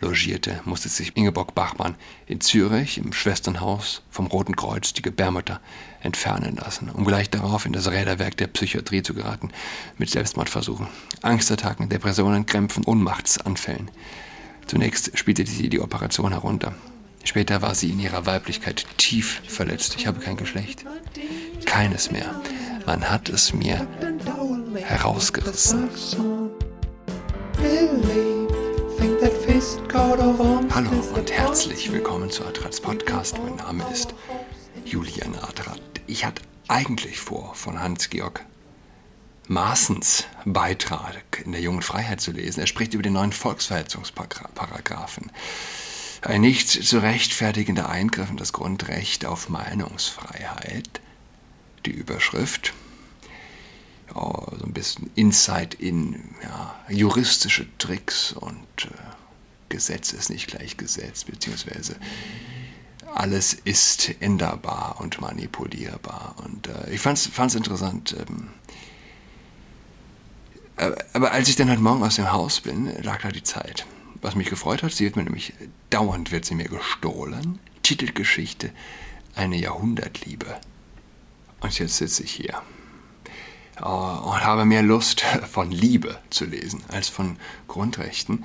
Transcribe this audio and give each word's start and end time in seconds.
logierte, 0.00 0.60
musste 0.64 0.88
sich 0.88 1.16
Ingeborg 1.16 1.54
Bachmann 1.54 1.94
in 2.26 2.40
Zürich 2.40 2.98
im 2.98 3.12
Schwesternhaus 3.12 4.02
vom 4.10 4.26
Roten 4.26 4.56
Kreuz 4.56 4.92
die 4.92 5.02
Gebärmutter 5.02 5.60
entfernen 6.00 6.56
lassen, 6.56 6.90
um 6.90 7.04
gleich 7.04 7.30
darauf 7.30 7.66
in 7.66 7.72
das 7.72 7.90
Räderwerk 7.90 8.36
der 8.36 8.46
Psychiatrie 8.48 9.02
zu 9.02 9.14
geraten, 9.14 9.50
mit 9.98 10.10
Selbstmordversuchen, 10.10 10.86
Angstattacken, 11.22 11.88
Depressionen, 11.88 12.46
Krämpfen, 12.46 12.84
Ohnmachtsanfällen. 12.84 13.90
Zunächst 14.66 15.16
spielte 15.18 15.46
sie 15.46 15.68
die 15.68 15.80
Operation 15.80 16.32
herunter. 16.32 16.74
Später 17.24 17.60
war 17.62 17.74
sie 17.74 17.90
in 17.90 17.98
ihrer 17.98 18.26
Weiblichkeit 18.26 18.86
tief 18.98 19.42
verletzt. 19.48 19.96
Ich 19.98 20.06
habe 20.06 20.20
kein 20.20 20.36
Geschlecht. 20.36 20.84
Keines 21.64 22.10
mehr. 22.12 22.40
Man 22.86 23.10
hat 23.10 23.28
es 23.28 23.52
mir 23.52 23.86
herausgerissen. 24.74 25.88
Hallo 30.74 30.90
und 31.14 31.30
herzlich 31.30 31.92
willkommen 31.92 32.28
zu 32.28 32.44
Adrats 32.44 32.80
Podcast. 32.80 33.38
Mein 33.38 33.54
Name 33.54 33.84
ist 33.92 34.12
Julian 34.84 35.36
Adrat. 35.36 35.80
Ich 36.08 36.24
hatte 36.24 36.42
eigentlich 36.66 37.20
vor, 37.20 37.54
von 37.54 37.80
Hans-Georg 37.80 38.44
Maaßens 39.46 40.24
Beitrag 40.44 41.42
in 41.44 41.52
der 41.52 41.60
Jungen 41.60 41.82
Freiheit 41.82 42.20
zu 42.20 42.32
lesen. 42.32 42.60
Er 42.60 42.66
spricht 42.66 42.94
über 42.94 43.02
den 43.04 43.12
neuen 43.12 43.30
Volksverhetzungsparagraphen. 43.32 45.30
Ein 46.22 46.40
nicht 46.40 46.68
zu 46.68 46.98
rechtfertigender 46.98 47.88
Eingriff 47.88 48.30
in 48.30 48.36
das 48.36 48.52
Grundrecht 48.52 49.24
auf 49.24 49.48
Meinungsfreiheit. 49.48 51.00
Die 51.86 51.92
Überschrift 51.92 52.72
ja, 54.14 54.42
so 54.58 54.64
ein 54.64 54.72
bisschen 54.72 55.10
Insight 55.14 55.74
in 55.74 56.34
ja, 56.42 56.74
juristische 56.88 57.66
Tricks 57.78 58.32
und 58.32 58.84
äh, 58.84 59.16
Gesetz 59.68 60.12
ist 60.12 60.30
nicht 60.30 60.46
gleich 60.46 60.76
Gesetz, 60.76 61.24
beziehungsweise 61.24 61.96
alles 63.14 63.54
ist 63.54 64.14
änderbar 64.20 64.96
und 65.00 65.20
manipulierbar. 65.20 66.36
Und 66.44 66.68
äh, 66.68 66.90
ich 66.92 67.00
fand 67.00 67.18
es 67.18 67.54
interessant. 67.54 68.16
Ähm, 68.18 68.48
aber 71.14 71.32
als 71.32 71.48
ich 71.48 71.56
dann 71.56 71.70
heute 71.70 71.80
Morgen 71.80 72.02
aus 72.02 72.16
dem 72.16 72.30
Haus 72.30 72.60
bin, 72.60 72.92
lag 73.02 73.22
da 73.22 73.30
die 73.30 73.42
Zeit. 73.42 73.86
Was 74.20 74.34
mich 74.34 74.50
gefreut 74.50 74.82
hat, 74.82 74.92
sie 74.92 75.04
wird 75.04 75.16
mir 75.16 75.24
nämlich 75.24 75.54
dauernd 75.90 76.32
wird 76.32 76.44
sie 76.44 76.54
mir 76.54 76.68
gestohlen. 76.68 77.58
Titelgeschichte, 77.82 78.70
eine 79.34 79.56
Jahrhundertliebe. 79.56 80.60
Und 81.60 81.78
jetzt 81.78 81.96
sitze 81.96 82.22
ich 82.22 82.32
hier 82.32 82.60
und 83.76 84.44
habe 84.44 84.64
mehr 84.64 84.82
Lust 84.82 85.20
von 85.50 85.70
Liebe 85.70 86.18
zu 86.30 86.44
lesen 86.44 86.82
als 86.88 87.08
von 87.08 87.38
Grundrechten 87.68 88.44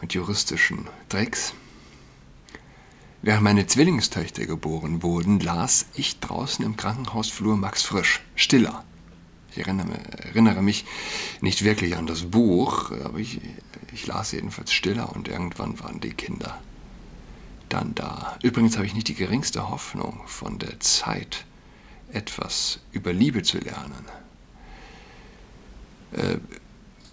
und 0.00 0.14
juristischen 0.14 0.88
Tricks. 1.08 1.54
Während 3.20 3.42
meine 3.42 3.66
Zwillingstöchter 3.66 4.46
geboren 4.46 5.02
wurden, 5.02 5.40
las 5.40 5.86
ich 5.94 6.20
draußen 6.20 6.64
im 6.64 6.76
Krankenhausflur 6.76 7.56
Max 7.56 7.82
Frisch, 7.82 8.20
Stiller. 8.36 8.84
Ich 9.50 9.58
erinnere, 9.58 9.98
erinnere 10.22 10.62
mich 10.62 10.84
nicht 11.40 11.64
wirklich 11.64 11.96
an 11.96 12.06
das 12.06 12.30
Buch, 12.30 12.92
aber 12.92 13.18
ich, 13.18 13.40
ich 13.92 14.06
las 14.06 14.30
jedenfalls 14.30 14.72
Stiller 14.72 15.14
und 15.16 15.26
irgendwann 15.26 15.80
waren 15.80 16.00
die 16.00 16.12
Kinder 16.12 16.60
dann 17.68 17.94
da. 17.94 18.38
Übrigens 18.42 18.76
habe 18.76 18.86
ich 18.86 18.94
nicht 18.94 19.08
die 19.08 19.14
geringste 19.14 19.68
Hoffnung, 19.68 20.22
von 20.26 20.58
der 20.58 20.78
Zeit 20.80 21.44
etwas 22.12 22.80
über 22.92 23.12
Liebe 23.12 23.42
zu 23.42 23.58
lernen. 23.58 24.04
Äh, 26.12 26.38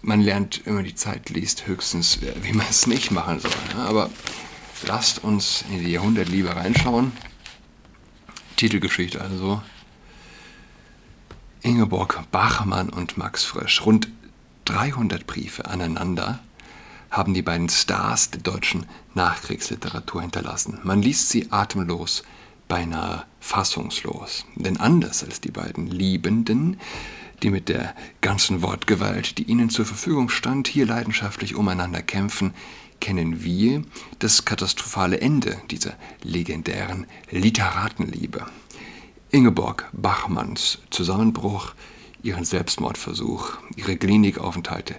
man 0.02 0.20
lernt, 0.20 0.62
wenn 0.64 0.74
man 0.74 0.84
die 0.84 0.94
Zeit 0.94 1.30
liest, 1.30 1.66
höchstens, 1.66 2.22
äh, 2.22 2.32
wie 2.42 2.52
man 2.52 2.66
es 2.68 2.86
nicht 2.86 3.10
machen 3.10 3.40
soll. 3.40 3.50
Ne? 3.74 3.84
Aber 3.84 4.10
lasst 4.86 5.24
uns 5.24 5.64
in 5.70 5.80
die 5.80 5.90
Jahrhundertliebe 5.90 6.54
reinschauen. 6.54 7.12
Titelgeschichte 8.56 9.20
also. 9.20 9.60
Ingeborg 11.62 12.22
Bachmann 12.30 12.90
und 12.90 13.18
Max 13.18 13.44
Frisch. 13.44 13.84
Rund 13.84 14.08
300 14.66 15.26
Briefe 15.26 15.66
aneinander 15.66 16.40
haben 17.10 17.34
die 17.34 17.42
beiden 17.42 17.68
Stars 17.68 18.30
der 18.30 18.40
deutschen 18.40 18.86
Nachkriegsliteratur 19.14 20.22
hinterlassen. 20.22 20.78
Man 20.82 21.02
liest 21.02 21.30
sie 21.30 21.50
atemlos, 21.50 22.22
beinahe 22.68 23.24
fassungslos. 23.40 24.44
Denn 24.54 24.78
anders 24.78 25.22
als 25.24 25.40
die 25.40 25.50
beiden 25.50 25.86
Liebenden 25.86 26.78
die 27.42 27.50
mit 27.50 27.68
der 27.68 27.94
ganzen 28.20 28.62
Wortgewalt, 28.62 29.38
die 29.38 29.44
ihnen 29.44 29.70
zur 29.70 29.84
Verfügung 29.84 30.28
stand, 30.28 30.68
hier 30.68 30.86
leidenschaftlich 30.86 31.54
umeinander 31.54 32.02
kämpfen, 32.02 32.54
kennen 33.00 33.42
wir 33.42 33.82
das 34.18 34.44
katastrophale 34.44 35.20
Ende 35.20 35.60
dieser 35.70 35.94
legendären 36.22 37.06
Literatenliebe. 37.30 38.46
Ingeborg 39.30 39.88
Bachmanns 39.92 40.78
Zusammenbruch, 40.90 41.74
ihren 42.22 42.44
Selbstmordversuch, 42.44 43.58
ihre 43.76 43.96
Klinikaufenthalte, 43.96 44.96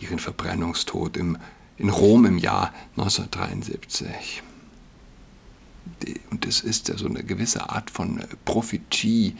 ihren 0.00 0.18
Verbrennungstod 0.18 1.16
im, 1.16 1.38
in 1.76 1.90
Rom 1.90 2.24
im 2.24 2.38
Jahr 2.38 2.72
1973. 2.96 4.42
Und 6.30 6.46
es 6.46 6.60
ist 6.60 6.88
ja 6.88 6.96
so 6.96 7.06
eine 7.06 7.24
gewisse 7.24 7.68
Art 7.70 7.90
von 7.90 8.22
Prophetie, 8.44 9.36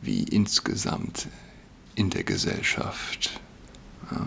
wie 0.00 0.22
insgesamt 0.22 1.28
in 1.96 2.10
der 2.10 2.22
Gesellschaft. 2.22 3.40
Ja. 4.12 4.26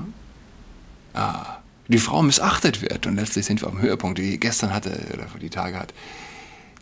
Ah, 1.13 1.57
die 1.87 1.97
Frau 1.97 2.21
missachtet 2.21 2.81
wird 2.81 3.07
und 3.07 3.15
letztlich 3.15 3.45
sind 3.45 3.61
wir 3.61 3.69
am 3.69 3.81
Höhepunkt, 3.81 4.19
wie 4.19 4.37
gestern 4.37 4.73
hatte 4.73 5.07
oder 5.13 5.25
die 5.41 5.49
Tage 5.49 5.79
hat 5.79 5.93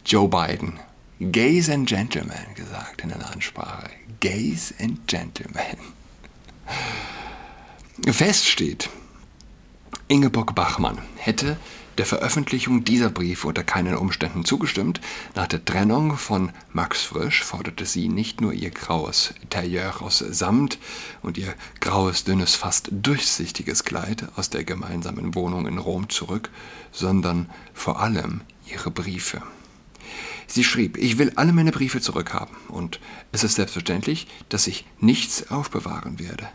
Joe 0.06 0.28
Biden 0.28 0.80
Gays 1.20 1.70
and 1.70 1.88
Gentlemen 1.88 2.54
gesagt 2.56 3.02
in 3.02 3.12
einer 3.12 3.32
Ansprache. 3.32 3.90
Gays 4.20 4.74
and 4.80 5.08
Gentlemen. 5.08 5.78
Fest 8.08 8.46
steht, 8.46 8.90
Ingeborg 10.08 10.54
Bachmann 10.54 11.00
hätte 11.18 11.58
der 11.98 12.06
Veröffentlichung 12.06 12.84
dieser 12.84 13.10
Briefe 13.10 13.48
unter 13.48 13.64
keinen 13.64 13.96
Umständen 13.96 14.46
zugestimmt. 14.46 15.02
Nach 15.36 15.48
der 15.48 15.66
Trennung 15.66 16.18
von 16.18 16.52
Max 16.72 17.04
Frisch 17.04 17.44
forderte 17.44 17.86
sie 17.86 18.08
nicht 18.08 18.40
nur 18.40 18.54
ihr 18.54 18.70
graues 18.70 19.34
Tailleur 19.50 20.02
aus 20.02 20.20
Samt 20.20 20.78
und 21.22 21.38
ihr 21.38 21.54
graues, 21.80 22.24
dünnes, 22.24 22.56
fast 22.56 22.90
durchsichtiges 22.92 23.84
Kleid 23.84 24.28
aus 24.36 24.50
der 24.50 24.64
gemeinsamen 24.64 25.34
Wohnung 25.36 25.68
in 25.68 25.78
Rom 25.80 26.10
zurück, 26.10 26.50
sondern 26.92 27.50
vor 27.74 28.00
allem 28.00 28.42
ihre 28.72 28.92
Briefe. 28.92 29.42
Sie 30.46 30.64
schrieb, 30.64 30.98
ich 30.98 31.18
will 31.18 31.34
alle 31.36 31.52
meine 31.52 31.72
Briefe 31.72 32.00
zurückhaben 32.00 32.56
und 32.70 33.00
es 33.32 33.44
ist 33.44 33.56
selbstverständlich, 33.56 34.28
dass 34.50 34.68
ich 34.68 34.86
nichts 35.00 35.52
aufbewahren 35.52 36.20
werde. 36.20 36.48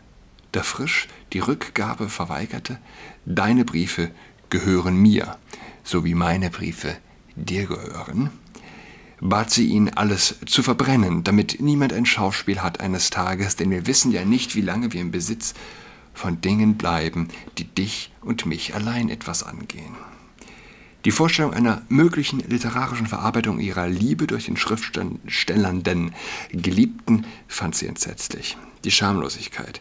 Da 0.52 0.62
Frisch 0.62 1.08
die 1.32 1.38
Rückgabe 1.38 2.08
verweigerte, 2.08 2.78
deine 3.24 3.64
Briefe 3.64 4.10
gehören 4.52 4.96
mir, 4.96 5.38
so 5.82 6.04
wie 6.04 6.14
meine 6.14 6.50
Briefe 6.50 6.94
dir 7.36 7.64
gehören, 7.66 8.30
bat 9.18 9.50
sie 9.50 9.66
ihn, 9.66 9.88
alles 9.88 10.36
zu 10.44 10.62
verbrennen, 10.62 11.24
damit 11.24 11.60
niemand 11.60 11.94
ein 11.94 12.04
Schauspiel 12.04 12.60
hat 12.60 12.78
eines 12.80 13.08
Tages, 13.08 13.56
denn 13.56 13.70
wir 13.70 13.86
wissen 13.86 14.12
ja 14.12 14.26
nicht, 14.26 14.54
wie 14.54 14.60
lange 14.60 14.92
wir 14.92 15.00
im 15.00 15.10
Besitz 15.10 15.54
von 16.12 16.42
Dingen 16.42 16.76
bleiben, 16.76 17.28
die 17.56 17.64
dich 17.64 18.12
und 18.20 18.44
mich 18.44 18.74
allein 18.74 19.08
etwas 19.08 19.42
angehen. 19.42 19.96
Die 21.06 21.12
Vorstellung 21.12 21.54
einer 21.54 21.80
möglichen 21.88 22.40
literarischen 22.40 23.06
Verarbeitung 23.06 23.58
ihrer 23.58 23.88
Liebe 23.88 24.26
durch 24.26 24.44
den 24.44 24.58
schriftstellenden 24.58 26.14
Geliebten 26.50 27.24
fand 27.48 27.74
sie 27.74 27.86
entsetzlich. 27.86 28.58
Die 28.84 28.90
Schamlosigkeit, 28.90 29.80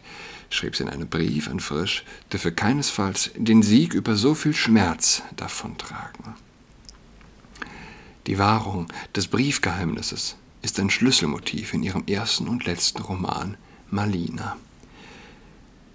schrieb 0.52 0.76
sie 0.76 0.82
in 0.82 0.88
einem 0.88 1.08
Brief 1.08 1.48
an 1.48 1.60
Frisch, 1.60 2.04
dürfe 2.32 2.52
keinesfalls 2.52 3.30
den 3.36 3.62
Sieg 3.62 3.94
über 3.94 4.16
so 4.16 4.34
viel 4.34 4.54
Schmerz 4.54 5.22
davontragen. 5.36 6.34
Die 8.26 8.38
Wahrung 8.38 8.86
des 9.16 9.26
Briefgeheimnisses 9.26 10.36
ist 10.62 10.78
ein 10.78 10.90
Schlüsselmotiv 10.90 11.74
in 11.74 11.82
ihrem 11.82 12.04
ersten 12.06 12.46
und 12.46 12.64
letzten 12.64 13.02
Roman 13.02 13.56
Malina. 13.90 14.56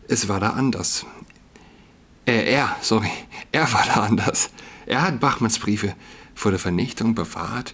Es 0.10 0.28
war 0.28 0.40
da 0.40 0.52
anders. 0.52 1.06
Äh, 2.26 2.52
er, 2.52 2.76
sorry, 2.81 3.12
er 3.52 3.72
war 3.72 3.86
da 3.86 4.04
anders. 4.04 4.50
Er 4.86 5.02
hat 5.04 5.20
Bachmanns 5.20 5.60
Briefe 5.60 5.96
vor 6.36 6.52
der 6.52 6.60
Vernichtung 6.60 7.16
bewahrt 7.16 7.74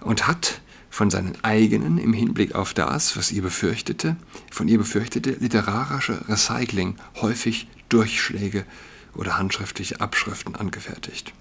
und 0.00 0.26
hat 0.26 0.60
von 0.92 1.08
seinen 1.08 1.42
eigenen 1.42 1.96
im 1.96 2.12
Hinblick 2.12 2.54
auf 2.54 2.74
das, 2.74 3.16
was 3.16 3.32
ihr 3.32 3.40
befürchtete, 3.40 4.14
von 4.50 4.68
ihr 4.68 4.76
befürchtete 4.76 5.30
literarische 5.30 6.28
Recycling 6.28 6.96
häufig 7.22 7.66
Durchschläge 7.88 8.66
oder 9.14 9.38
handschriftliche 9.38 10.02
Abschriften 10.02 10.54
angefertigt. 10.54 11.32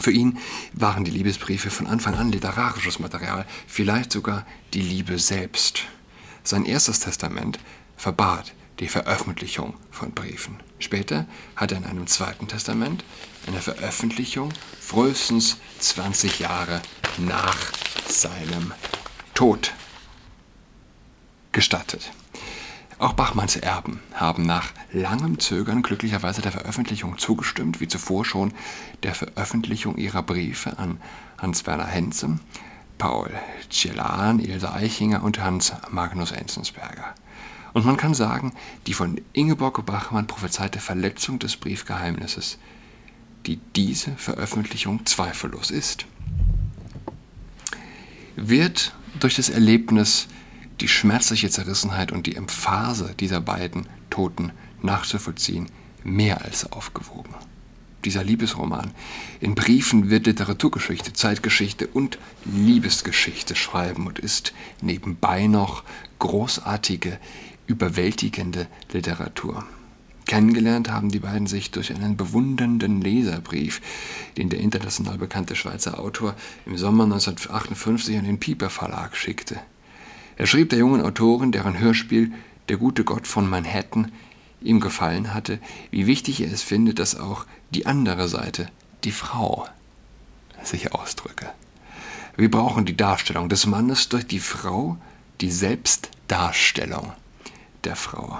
Für 0.00 0.12
ihn 0.12 0.38
waren 0.72 1.04
die 1.04 1.10
Liebesbriefe 1.10 1.68
von 1.68 1.86
Anfang 1.86 2.14
an 2.14 2.32
literarisches 2.32 2.98
Material, 2.98 3.44
vielleicht 3.66 4.12
sogar 4.12 4.46
die 4.72 4.80
Liebe 4.80 5.18
selbst. 5.18 5.82
Sein 6.42 6.64
erstes 6.64 7.00
Testament 7.00 7.58
verbat 7.98 8.54
die 8.80 8.88
Veröffentlichung 8.88 9.74
von 9.90 10.12
Briefen. 10.12 10.56
Später 10.78 11.26
hat 11.56 11.72
er 11.72 11.78
in 11.78 11.84
einem 11.84 12.06
zweiten 12.06 12.48
Testament 12.48 13.04
eine 13.46 13.60
Veröffentlichung 13.60 14.52
frühestens 14.80 15.58
20 15.80 16.38
Jahre 16.38 16.80
nach 17.18 17.56
seinem 18.08 18.72
Tod 19.34 19.72
gestattet. 21.52 22.12
Auch 23.00 23.12
Bachmanns 23.12 23.54
Erben 23.54 24.00
haben 24.12 24.44
nach 24.44 24.72
langem 24.92 25.38
Zögern 25.38 25.82
glücklicherweise 25.82 26.42
der 26.42 26.50
Veröffentlichung 26.50 27.16
zugestimmt, 27.16 27.80
wie 27.80 27.86
zuvor 27.86 28.24
schon 28.24 28.52
der 29.04 29.14
Veröffentlichung 29.14 29.96
ihrer 29.96 30.22
Briefe 30.22 30.78
an 30.78 31.00
Hans-Werner 31.38 31.86
Henze, 31.86 32.40
Paul 32.98 33.30
Celan, 33.70 34.40
Ilse 34.40 34.72
Eichinger 34.72 35.22
und 35.22 35.40
Hans 35.40 35.72
Magnus 35.90 36.32
Enzensberger. 36.32 37.14
Und 37.72 37.84
man 37.84 37.96
kann 37.96 38.14
sagen, 38.14 38.52
die 38.86 38.94
von 38.94 39.20
Ingeborg 39.32 39.84
Bachmann 39.84 40.26
prophezeite 40.26 40.80
Verletzung 40.80 41.38
des 41.38 41.56
Briefgeheimnisses, 41.56 42.58
die 43.46 43.60
diese 43.76 44.12
Veröffentlichung 44.12 45.06
zweifellos 45.06 45.70
ist, 45.70 46.06
wird 48.36 48.94
durch 49.20 49.36
das 49.36 49.48
Erlebnis 49.48 50.28
die 50.80 50.88
schmerzliche 50.88 51.50
Zerrissenheit 51.50 52.12
und 52.12 52.26
die 52.26 52.36
Emphase 52.36 53.14
dieser 53.18 53.40
beiden 53.40 53.86
Toten 54.10 54.52
nachzuvollziehen, 54.82 55.66
mehr 56.04 56.44
als 56.44 56.70
aufgewogen. 56.72 57.34
Dieser 58.04 58.22
Liebesroman. 58.22 58.92
In 59.40 59.56
Briefen 59.56 60.08
wird 60.08 60.26
Literaturgeschichte, 60.26 61.12
Zeitgeschichte 61.14 61.88
und 61.88 62.18
Liebesgeschichte 62.44 63.56
schreiben 63.56 64.06
und 64.06 64.20
ist 64.20 64.52
nebenbei 64.80 65.48
noch 65.48 65.82
großartige, 66.20 67.18
überwältigende 67.68 68.66
Literatur. 68.92 69.64
Kennengelernt 70.26 70.90
haben 70.90 71.10
die 71.10 71.20
beiden 71.20 71.46
sich 71.46 71.70
durch 71.70 71.94
einen 71.94 72.16
bewundernden 72.16 73.00
Leserbrief, 73.00 73.80
den 74.36 74.50
der 74.50 74.60
international 74.60 75.16
bekannte 75.16 75.54
Schweizer 75.54 76.00
Autor 76.00 76.34
im 76.66 76.76
Sommer 76.76 77.04
1958 77.04 78.18
an 78.18 78.24
den 78.24 78.40
Pieper 78.40 78.68
Verlag 78.68 79.16
schickte. 79.16 79.58
Er 80.36 80.46
schrieb 80.46 80.70
der 80.70 80.80
jungen 80.80 81.00
Autorin, 81.00 81.52
deren 81.52 81.78
Hörspiel 81.78 82.32
Der 82.68 82.76
gute 82.76 83.04
Gott 83.04 83.26
von 83.26 83.48
Manhattan 83.48 84.12
ihm 84.60 84.80
gefallen 84.80 85.32
hatte, 85.32 85.58
wie 85.90 86.06
wichtig 86.06 86.42
er 86.42 86.52
es 86.52 86.62
finde, 86.62 86.92
dass 86.92 87.18
auch 87.18 87.46
die 87.70 87.86
andere 87.86 88.28
Seite, 88.28 88.68
die 89.04 89.12
Frau, 89.12 89.66
sich 90.62 90.92
ausdrücke. 90.92 91.48
Wir 92.36 92.50
brauchen 92.50 92.84
die 92.84 92.96
Darstellung 92.96 93.48
des 93.48 93.66
Mannes 93.66 94.08
durch 94.08 94.26
die 94.26 94.40
Frau, 94.40 94.96
die 95.40 95.50
Selbstdarstellung 95.50 97.12
der 97.84 97.96
Frau. 97.96 98.38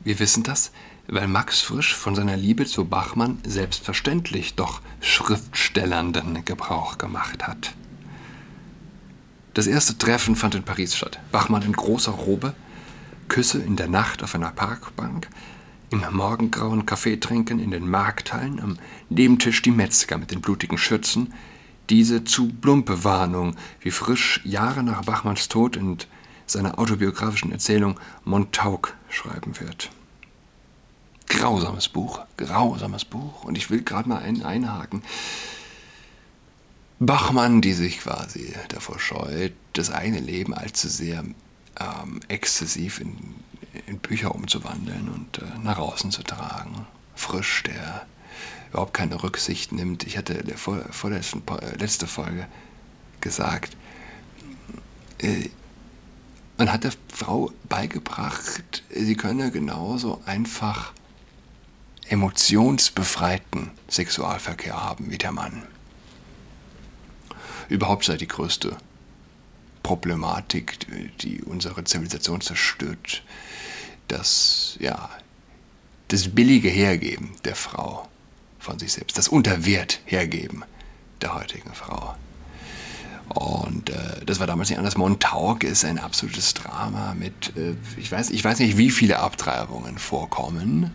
Wir 0.00 0.18
wissen 0.18 0.42
das, 0.42 0.72
weil 1.08 1.28
Max 1.28 1.60
Frisch 1.60 1.94
von 1.94 2.14
seiner 2.14 2.36
Liebe 2.36 2.66
zu 2.66 2.84
Bachmann 2.84 3.38
selbstverständlich 3.44 4.54
doch 4.54 4.80
schriftstellernden 5.00 6.44
Gebrauch 6.44 6.98
gemacht 6.98 7.46
hat. 7.46 7.74
Das 9.54 9.66
erste 9.66 9.98
Treffen 9.98 10.36
fand 10.36 10.54
in 10.54 10.62
Paris 10.62 10.96
statt. 10.96 11.20
Bachmann 11.30 11.62
in 11.62 11.72
großer 11.72 12.12
Robe, 12.12 12.54
Küsse 13.28 13.58
in 13.58 13.76
der 13.76 13.88
Nacht 13.88 14.22
auf 14.22 14.34
einer 14.34 14.50
Parkbank, 14.50 15.28
im 15.90 16.02
morgengrauen 16.10 16.86
Kaffee 16.86 17.18
trinken 17.18 17.58
in 17.58 17.70
den 17.70 17.88
Markthallen, 17.88 18.60
am 18.60 18.78
Nebentisch 19.10 19.60
die 19.60 19.70
Metzger 19.70 20.16
mit 20.16 20.30
den 20.30 20.40
blutigen 20.40 20.78
Schürzen, 20.78 21.34
diese 21.90 22.24
zu 22.24 22.48
plumpe 22.48 23.04
Warnung, 23.04 23.56
wie 23.80 23.90
frisch 23.90 24.40
Jahre 24.44 24.82
nach 24.82 25.04
Bachmanns 25.04 25.48
Tod 25.48 25.76
in 25.76 25.98
seiner 26.52 26.78
autobiografischen 26.78 27.52
Erzählung 27.52 27.98
Montauk 28.24 28.94
schreiben 29.08 29.58
wird. 29.60 29.90
Grausames 31.28 31.88
Buch, 31.88 32.20
grausames 32.36 33.04
Buch. 33.04 33.44
Und 33.44 33.56
ich 33.56 33.70
will 33.70 33.82
gerade 33.82 34.08
mal 34.08 34.18
einen 34.18 34.42
einhaken. 34.42 35.02
Bachmann, 36.98 37.60
die 37.60 37.72
sich 37.72 38.00
quasi 38.00 38.54
davor 38.68 39.00
scheut, 39.00 39.52
das 39.72 39.90
eigene 39.90 40.20
Leben 40.20 40.54
allzu 40.54 40.88
sehr 40.88 41.24
ähm, 41.80 42.20
exzessiv 42.28 43.00
in, 43.00 43.16
in, 43.86 43.98
Bücher 43.98 44.34
umzuwandeln 44.34 45.08
und 45.08 45.38
äh, 45.38 45.58
nach 45.62 45.78
außen 45.78 46.12
zu 46.12 46.22
tragen. 46.22 46.86
Frisch, 47.16 47.64
der 47.64 48.06
überhaupt 48.70 48.94
keine 48.94 49.22
Rücksicht 49.22 49.72
nimmt. 49.72 50.04
Ich 50.06 50.16
hatte 50.16 50.44
der 50.44 50.56
vor, 50.56 50.80
vorletzten 50.90 51.42
äh, 51.60 51.76
letzte 51.76 52.06
Folge 52.06 52.46
gesagt, 53.20 53.76
äh, 55.18 55.48
man 56.62 56.72
hat 56.72 56.84
der 56.84 56.92
Frau 57.12 57.50
beigebracht, 57.68 58.84
sie 58.88 59.16
könne 59.16 59.50
genauso 59.50 60.22
einfach 60.26 60.92
emotionsbefreiten 62.08 63.72
Sexualverkehr 63.88 64.80
haben 64.80 65.10
wie 65.10 65.18
der 65.18 65.32
Mann 65.32 65.64
überhaupt 67.68 68.04
sei 68.04 68.16
die 68.16 68.28
größte 68.28 68.76
Problematik, 69.82 70.78
die 71.18 71.42
unsere 71.42 71.82
Zivilisation 71.82 72.40
zerstört, 72.40 73.24
das, 74.06 74.76
ja, 74.78 75.10
das 76.08 76.28
billige 76.28 76.68
Hergeben 76.68 77.34
der 77.44 77.56
Frau 77.56 78.08
von 78.60 78.78
sich 78.78 78.92
selbst, 78.92 79.18
das 79.18 79.26
Unterwert 79.26 79.98
hergeben 80.04 80.62
der 81.22 81.34
heutigen 81.34 81.74
Frau. 81.74 82.14
Und 83.34 83.90
äh, 83.90 84.24
das 84.26 84.40
war 84.40 84.46
damals 84.46 84.68
nicht 84.68 84.78
anders. 84.78 84.96
Montauk 84.96 85.64
ist 85.64 85.84
ein 85.84 85.98
absolutes 85.98 86.54
Drama 86.54 87.14
mit, 87.14 87.56
äh, 87.56 87.74
ich, 87.96 88.12
weiß, 88.12 88.30
ich 88.30 88.44
weiß 88.44 88.58
nicht, 88.58 88.76
wie 88.76 88.90
viele 88.90 89.20
Abtreibungen 89.20 89.98
vorkommen, 89.98 90.94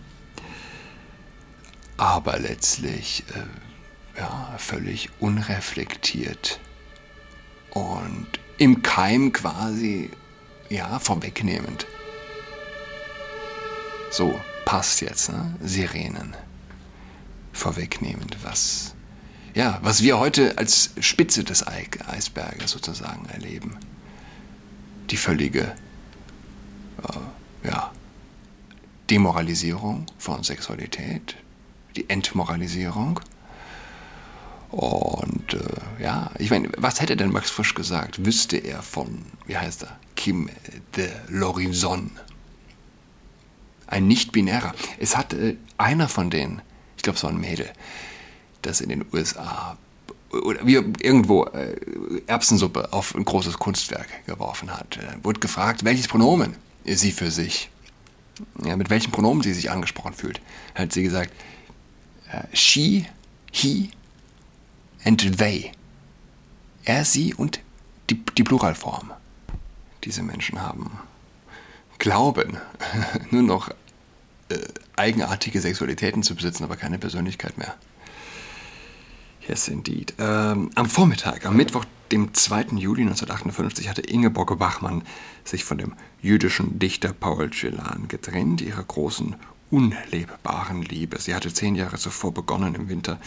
aber 1.97 2.37
letztlich 2.37 3.23
äh, 3.33 4.19
ja, 4.19 4.53
völlig 4.57 5.09
unreflektiert 5.19 6.59
und 7.71 8.27
im 8.57 8.81
Keim 8.83 9.31
quasi, 9.33 10.11
ja, 10.69 10.99
vorwegnehmend. 10.99 11.87
So, 14.11 14.39
passt 14.65 15.01
jetzt, 15.01 15.29
ne? 15.29 15.55
Sirenen. 15.63 16.35
Vorwegnehmend, 17.51 18.37
was, 18.43 18.93
ja, 19.57 19.79
was 19.81 20.03
wir 20.03 20.19
heute 20.19 20.55
als 20.59 20.91
Spitze 20.99 21.43
des 21.43 21.65
Eisberges 21.65 22.69
sozusagen 22.69 23.25
erleben. 23.25 23.75
Die 25.09 25.17
völlige, 25.17 25.75
äh, 27.01 27.67
ja, 27.67 27.91
Demoralisierung 29.09 30.05
von 30.19 30.43
Sexualität, 30.43 31.37
die 31.95 32.07
Entmoralisierung 32.07 33.19
und 34.69 35.55
äh, 35.55 36.03
ja, 36.03 36.29
ich 36.37 36.51
meine, 36.51 36.69
was 36.77 37.01
hätte 37.01 37.17
denn 37.17 37.31
Max 37.31 37.49
Frisch 37.49 37.73
gesagt, 37.73 38.23
wüsste 38.23 38.57
er 38.57 38.83
von, 38.83 39.25
wie 39.47 39.57
heißt 39.57 39.83
er, 39.83 39.97
Kim 40.15 40.49
de 40.95 41.09
Lorison? 41.29 42.11
Ein 43.87 44.07
nicht-binärer. 44.07 44.75
Es 44.99 45.17
hat 45.17 45.33
äh, 45.33 45.55
einer 45.79 46.09
von 46.09 46.29
denen, 46.29 46.61
ich 46.95 47.01
glaube, 47.01 47.17
es 47.17 47.23
war 47.23 47.31
ein 47.31 47.39
Mädel, 47.39 47.71
das 48.67 48.81
in 48.81 48.89
den 48.89 49.05
USA 49.13 49.77
oder 50.31 50.65
wie 50.65 50.73
irgendwo 50.73 51.45
äh, 51.45 51.75
Erbsensuppe 52.27 52.91
auf 52.91 53.15
ein 53.15 53.23
großes 53.23 53.57
Kunstwerk 53.57 54.25
geworfen 54.25 54.71
hat. 54.71 54.97
Äh, 54.97 55.23
wurde 55.23 55.39
gefragt, 55.39 55.83
welches 55.83 56.07
Pronomen 56.07 56.55
sie 56.85 57.11
für 57.11 57.31
sich, 57.31 57.69
ja, 58.63 58.75
mit 58.75 58.89
welchem 58.89 59.11
Pronomen 59.11 59.41
sie 59.41 59.53
sich 59.53 59.71
angesprochen 59.71 60.13
fühlt. 60.13 60.41
Hat 60.75 60.91
sie 60.93 61.03
gesagt, 61.03 61.31
äh, 62.31 62.43
she, 62.53 63.05
he 63.51 63.89
and 65.05 65.37
they. 65.37 65.71
Er, 66.83 67.05
sie 67.05 67.33
und 67.33 67.59
die, 68.09 68.23
die 68.37 68.43
Pluralform. 68.43 69.11
Diese 70.03 70.23
Menschen 70.23 70.61
haben 70.61 70.91
Glauben, 71.99 72.57
nur 73.31 73.41
noch 73.41 73.69
äh, 74.49 74.59
eigenartige 74.95 75.59
Sexualitäten 75.61 76.23
zu 76.23 76.35
besitzen, 76.35 76.63
aber 76.63 76.75
keine 76.77 76.99
Persönlichkeit 76.99 77.57
mehr. 77.57 77.75
Yes, 79.47 79.69
indeed. 79.69 80.13
Ähm, 80.19 80.71
am 80.75 80.89
Vormittag, 80.89 81.45
am 81.45 81.55
Mittwoch, 81.55 81.85
dem 82.11 82.33
2. 82.33 82.75
Juli 82.75 83.01
1958, 83.03 83.87
hatte 83.89 84.01
Ingeborg 84.01 84.57
Bachmann 84.59 85.03
sich 85.45 85.63
von 85.63 85.77
dem 85.77 85.93
jüdischen 86.21 86.79
Dichter 86.79 87.13
Paul 87.13 87.51
Celan 87.51 88.07
getrennt, 88.09 88.61
ihrer 88.61 88.83
großen, 88.83 89.35
unlebbaren 89.71 90.81
Liebe. 90.81 91.19
Sie 91.19 91.33
hatte 91.33 91.53
zehn 91.53 91.75
Jahre 91.75 91.97
zuvor 91.97 92.33
begonnen, 92.33 92.75
im 92.75 92.89
Winter 92.89 93.19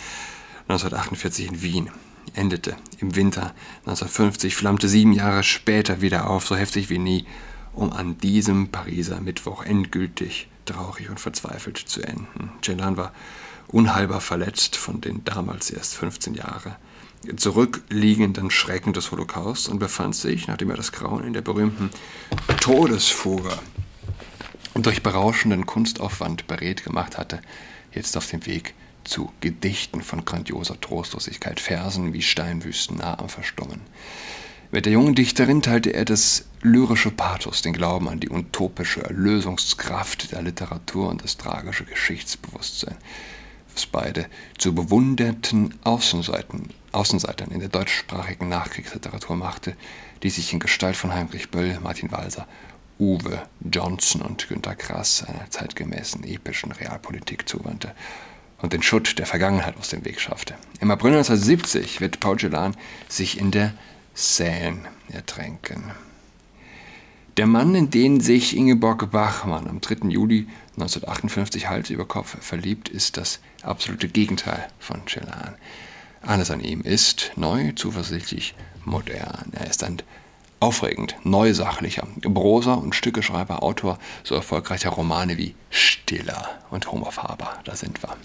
1948 0.68 1.48
in 1.48 1.62
Wien, 1.62 1.90
endete 2.34 2.76
im 2.98 3.16
Winter 3.16 3.54
1950, 3.86 4.54
flammte 4.54 4.88
sieben 4.88 5.12
Jahre 5.12 5.42
später 5.42 6.02
wieder 6.02 6.28
auf, 6.28 6.46
so 6.46 6.54
heftig 6.54 6.90
wie 6.90 6.98
nie, 6.98 7.26
um 7.72 7.92
an 7.92 8.18
diesem 8.18 8.68
Pariser 8.68 9.20
Mittwoch 9.20 9.64
endgültig 9.64 10.48
traurig 10.66 11.08
und 11.08 11.18
verzweifelt 11.18 11.78
zu 11.78 12.02
enden. 12.02 12.50
Celan 12.62 12.96
war 12.96 13.12
unheilbar 13.72 14.20
verletzt 14.20 14.76
von 14.76 15.00
den 15.00 15.24
damals 15.24 15.70
erst 15.70 15.94
15 15.94 16.34
Jahre 16.34 16.76
zurückliegenden 17.36 18.50
Schrecken 18.50 18.92
des 18.92 19.10
Holocaust 19.10 19.68
und 19.68 19.78
befand 19.78 20.16
sich, 20.16 20.48
nachdem 20.48 20.70
er 20.70 20.76
das 20.76 20.92
Grauen 20.92 21.24
in 21.24 21.32
der 21.32 21.42
berühmten 21.42 21.90
Todesfuge 22.60 23.52
durch 24.74 25.02
berauschenden 25.02 25.66
Kunstaufwand 25.66 26.46
beredt 26.46 26.84
gemacht 26.84 27.18
hatte, 27.18 27.42
jetzt 27.92 28.16
auf 28.16 28.26
dem 28.26 28.46
Weg 28.46 28.74
zu 29.04 29.30
Gedichten 29.40 30.02
von 30.02 30.24
grandioser 30.24 30.80
Trostlosigkeit, 30.80 31.60
Versen 31.60 32.12
wie 32.12 32.22
Steinwüsten 32.22 32.98
nah 32.98 33.18
am 33.18 33.28
Verstummen. 33.28 33.80
Mit 34.70 34.86
der 34.86 34.92
jungen 34.92 35.16
Dichterin 35.16 35.62
teilte 35.62 35.92
er 35.92 36.04
das 36.04 36.44
lyrische 36.62 37.10
Pathos, 37.10 37.60
den 37.60 37.72
Glauben 37.72 38.08
an 38.08 38.20
die 38.20 38.30
utopische 38.30 39.02
Erlösungskraft 39.02 40.32
der 40.32 40.42
Literatur 40.42 41.08
und 41.08 41.24
das 41.24 41.36
tragische 41.36 41.84
Geschichtsbewusstsein, 41.84 42.96
beide 43.92 44.26
zu 44.58 44.74
bewunderten 44.74 45.74
Außenseiten, 45.84 46.70
Außenseitern 46.92 47.50
in 47.50 47.60
der 47.60 47.68
deutschsprachigen 47.68 48.48
Nachkriegsliteratur 48.48 49.36
machte, 49.36 49.76
die 50.22 50.30
sich 50.30 50.52
in 50.52 50.60
Gestalt 50.60 50.96
von 50.96 51.14
Heinrich 51.14 51.50
Böll, 51.50 51.78
Martin 51.82 52.12
Walser, 52.12 52.46
Uwe 52.98 53.42
Johnson 53.60 54.20
und 54.20 54.48
Günter 54.48 54.74
Grass 54.74 55.24
einer 55.24 55.48
zeitgemäßen 55.48 56.24
epischen 56.24 56.72
Realpolitik 56.72 57.48
zuwandte 57.48 57.94
und 58.60 58.72
den 58.72 58.82
Schutt 58.82 59.18
der 59.18 59.26
Vergangenheit 59.26 59.76
aus 59.78 59.88
dem 59.88 60.04
Weg 60.04 60.20
schaffte. 60.20 60.54
Im 60.80 60.90
April 60.90 61.12
1970 61.12 62.00
wird 62.00 62.20
Paul 62.20 62.38
Celan 62.38 62.76
sich 63.08 63.38
in 63.38 63.50
der 63.50 63.72
Seine 64.12 64.80
ertränken. 65.08 65.92
Der 67.36 67.46
Mann, 67.46 67.74
in 67.74 67.90
den 67.90 68.20
sich 68.20 68.54
Ingeborg 68.54 69.10
Bachmann 69.10 69.66
am 69.66 69.80
3. 69.80 70.08
Juli 70.08 70.46
1958 70.72 71.68
Hals 71.68 71.88
über 71.88 72.04
Kopf 72.04 72.36
verliebt, 72.42 72.88
ist 72.90 73.16
das 73.16 73.40
absolute 73.62 74.08
Gegenteil 74.08 74.68
von 74.78 75.02
Celan. 75.06 75.56
Alles 76.22 76.50
an 76.50 76.60
ihm 76.60 76.82
ist 76.82 77.32
neu, 77.36 77.72
zuversichtlich, 77.72 78.54
modern. 78.84 79.52
Er 79.52 79.68
ist 79.68 79.82
ein 79.84 80.02
aufregend, 80.60 81.16
neusachlicher, 81.24 82.06
Prosa- 82.22 82.74
und 82.74 82.94
Stückeschreiber, 82.94 83.62
Autor 83.62 83.98
so 84.24 84.34
erfolgreicher 84.34 84.90
Romane 84.90 85.38
wie 85.38 85.54
Stiller 85.70 86.60
und 86.70 86.92
Homer 86.92 87.12
Faber. 87.12 87.58
Da 87.64 87.74
sind 87.74 88.02
wir 88.02 88.16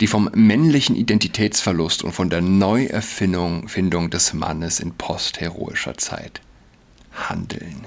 die 0.00 0.06
vom 0.06 0.28
männlichen 0.34 0.96
Identitätsverlust 0.96 2.02
und 2.02 2.12
von 2.12 2.30
der 2.30 2.40
Neuerfindung 2.40 3.68
Findung 3.68 4.10
des 4.10 4.32
Mannes 4.34 4.80
in 4.80 4.94
postheroischer 4.94 5.96
Zeit 5.96 6.40
handeln. 7.12 7.86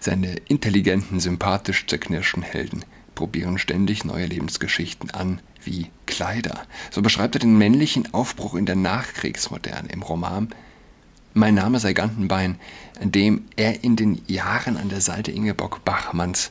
Seine 0.00 0.36
intelligenten, 0.48 1.20
sympathisch 1.20 1.86
zerknirschten 1.86 2.42
Helden 2.42 2.84
probieren 3.14 3.58
ständig 3.58 4.04
neue 4.04 4.26
Lebensgeschichten 4.26 5.10
an, 5.10 5.40
wie 5.62 5.90
Kleider. 6.06 6.62
So 6.90 7.02
beschreibt 7.02 7.36
er 7.36 7.40
den 7.40 7.56
männlichen 7.56 8.12
Aufbruch 8.12 8.54
in 8.54 8.66
der 8.66 8.76
Nachkriegsmoderne 8.76 9.88
im 9.90 10.02
Roman 10.02 10.48
Mein 11.32 11.54
Name 11.54 11.80
sei 11.80 11.94
Gantenbein, 11.94 12.60
in 13.00 13.10
dem 13.10 13.44
er 13.56 13.82
in 13.82 13.96
den 13.96 14.22
Jahren 14.26 14.76
an 14.76 14.88
der 14.88 15.00
Seite 15.00 15.32
Ingeborg 15.32 15.84
Bachmanns 15.84 16.50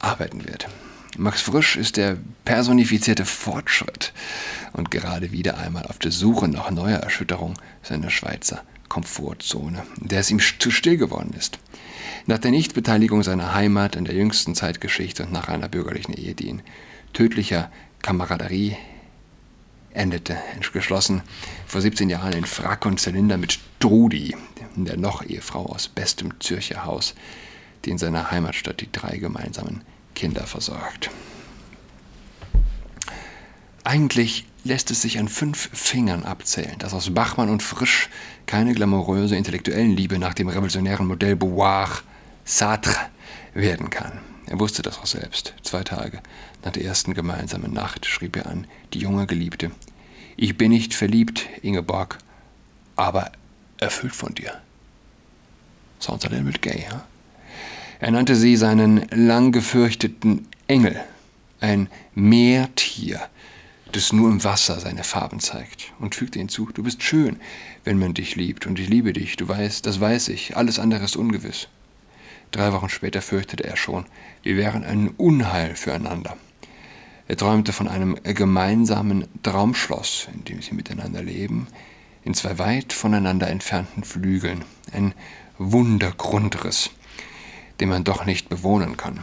arbeiten 0.00 0.44
wird. 0.44 0.68
Max 1.16 1.40
Frisch 1.40 1.76
ist 1.76 1.96
der 1.96 2.16
personifizierte 2.44 3.24
Fortschritt 3.24 4.12
und 4.72 4.90
gerade 4.90 5.32
wieder 5.32 5.58
einmal 5.58 5.86
auf 5.86 5.98
der 5.98 6.12
Suche 6.12 6.48
nach 6.48 6.70
neuer 6.70 6.98
Erschütterung 6.98 7.54
seiner 7.82 8.10
Schweizer 8.10 8.62
Komfortzone, 8.88 9.84
der 9.96 10.20
es 10.20 10.30
ihm 10.30 10.40
zu 10.40 10.70
still 10.70 10.96
geworden 10.96 11.34
ist. 11.36 11.58
Nach 12.26 12.38
der 12.38 12.50
Nichtbeteiligung 12.50 13.22
seiner 13.22 13.54
Heimat 13.54 13.96
in 13.96 14.04
der 14.04 14.14
jüngsten 14.14 14.54
Zeitgeschichte 14.54 15.24
und 15.24 15.32
nach 15.32 15.48
einer 15.48 15.68
bürgerlichen 15.68 16.14
Ehe, 16.14 16.34
die 16.34 16.48
in 16.48 16.62
tödlicher 17.12 17.70
Kameraderie 18.02 18.76
endete, 19.92 20.36
geschlossen 20.72 21.22
vor 21.66 21.80
17 21.80 22.10
Jahren 22.10 22.32
in 22.32 22.44
Frack 22.44 22.86
und 22.86 23.00
Zylinder 23.00 23.36
mit 23.36 23.58
Trudi, 23.80 24.36
der 24.76 24.96
noch 24.96 25.24
Ehefrau 25.24 25.66
aus 25.66 25.88
bestem 25.88 26.38
Zürcher 26.40 26.84
Haus, 26.84 27.14
die 27.84 27.90
in 27.90 27.98
seiner 27.98 28.30
Heimatstadt 28.30 28.80
die 28.80 28.92
drei 28.92 29.16
gemeinsamen 29.16 29.82
Kinder 30.14 30.46
versorgt. 30.46 31.10
Eigentlich 33.88 34.44
lässt 34.64 34.90
es 34.90 35.00
sich 35.00 35.18
an 35.18 35.28
fünf 35.28 35.70
Fingern 35.72 36.24
abzählen, 36.24 36.78
dass 36.78 36.92
aus 36.92 37.14
Bachmann 37.14 37.48
und 37.48 37.62
Frisch 37.62 38.10
keine 38.44 38.74
glamouröse 38.74 39.34
intellektuellen 39.34 39.96
Liebe 39.96 40.18
nach 40.18 40.34
dem 40.34 40.48
revolutionären 40.48 41.06
Modell 41.06 41.36
Beauvoir 41.36 41.88
Sartre 42.44 42.94
werden 43.54 43.88
kann. 43.88 44.20
Er 44.44 44.60
wusste 44.60 44.82
das 44.82 44.98
auch 44.98 45.06
selbst. 45.06 45.54
Zwei 45.62 45.84
Tage 45.84 46.20
nach 46.62 46.72
der 46.72 46.84
ersten 46.84 47.14
gemeinsamen 47.14 47.72
Nacht 47.72 48.04
schrieb 48.04 48.36
er 48.36 48.44
an 48.44 48.66
die 48.92 48.98
junge 48.98 49.26
Geliebte. 49.26 49.70
Ich 50.36 50.58
bin 50.58 50.70
nicht 50.70 50.92
verliebt, 50.92 51.46
Ingeborg, 51.62 52.18
aber 52.94 53.32
erfüllt 53.78 54.14
von 54.14 54.34
dir. 54.34 54.60
Sounds 55.98 56.26
a 56.26 56.28
little 56.28 56.44
bit 56.44 56.60
gay, 56.60 56.84
huh? 56.92 57.00
Er 58.00 58.10
nannte 58.10 58.36
sie 58.36 58.56
seinen 58.56 59.08
lang 59.08 59.50
gefürchteten 59.50 60.46
Engel, 60.66 61.00
ein 61.60 61.88
Meertier, 62.14 63.30
das 63.92 64.12
nur 64.12 64.30
im 64.30 64.44
Wasser 64.44 64.80
seine 64.80 65.04
Farben 65.04 65.40
zeigt, 65.40 65.92
und 65.98 66.14
fügte 66.14 66.38
hinzu, 66.38 66.68
du 66.72 66.82
bist 66.82 67.02
schön, 67.02 67.40
wenn 67.84 67.98
man 67.98 68.14
dich 68.14 68.36
liebt, 68.36 68.66
und 68.66 68.78
ich 68.78 68.88
liebe 68.88 69.12
dich, 69.12 69.36
du 69.36 69.48
weißt, 69.48 69.86
das 69.86 70.00
weiß 70.00 70.28
ich, 70.28 70.56
alles 70.56 70.78
andere 70.78 71.04
ist 71.04 71.16
ungewiss. 71.16 71.68
Drei 72.50 72.72
Wochen 72.72 72.88
später 72.88 73.22
fürchtete 73.22 73.64
er 73.64 73.76
schon, 73.76 74.06
wir 74.42 74.56
wären 74.56 74.84
ein 74.84 75.08
Unheil 75.16 75.74
füreinander. 75.74 76.36
Er 77.26 77.36
träumte 77.36 77.74
von 77.74 77.88
einem 77.88 78.16
gemeinsamen 78.22 79.26
Traumschloss, 79.42 80.28
in 80.32 80.44
dem 80.44 80.62
sie 80.62 80.74
miteinander 80.74 81.22
leben, 81.22 81.66
in 82.24 82.34
zwei 82.34 82.58
weit 82.58 82.92
voneinander 82.92 83.48
entfernten 83.48 84.02
Flügeln, 84.02 84.64
ein 84.92 85.14
Wundergrundriss, 85.58 86.90
den 87.80 87.90
man 87.90 88.04
doch 88.04 88.24
nicht 88.24 88.48
bewohnen 88.48 88.96
kann. 88.96 89.20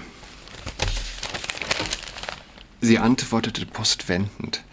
Sie 2.86 3.00
antwortete 3.00 3.66
postwendend, 3.66 4.64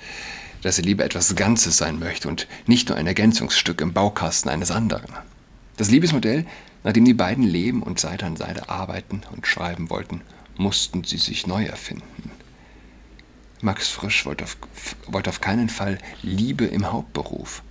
dass 0.61 0.77
sie 0.77 0.83
lieber 0.83 1.03
etwas 1.03 1.35
Ganzes 1.35 1.79
sein 1.79 1.99
möchte 1.99 2.29
und 2.29 2.47
nicht 2.67 2.91
nur 2.91 2.99
ein 2.99 3.07
Ergänzungsstück 3.07 3.81
im 3.81 3.95
Baukasten 3.95 4.51
eines 4.51 4.71
anderen. 4.71 5.15
Das 5.79 5.91
Liebesmodell, 5.91 6.45
nach 6.85 6.93
dem 6.93 7.07
die 7.07 7.15
beiden 7.15 7.43
leben 7.43 7.83
und 7.83 7.99
Seite 7.99 8.27
an 8.27 8.37
Seite 8.37 8.69
arbeiten 8.69 9.23
und 9.31 9.47
schreiben 9.47 9.89
wollten, 9.89 10.21
mussten 10.59 11.05
sie 11.05 11.17
sich 11.17 11.47
neu 11.47 11.65
erfinden. 11.65 12.31
Max 13.63 13.89
Frisch 13.89 14.27
wollte 14.27 14.45
auf, 14.45 14.59
wollte 15.07 15.31
auf 15.31 15.41
keinen 15.41 15.71
Fall 15.71 15.97
Liebe 16.21 16.67
im 16.67 16.93
Hauptberuf. 16.93 17.63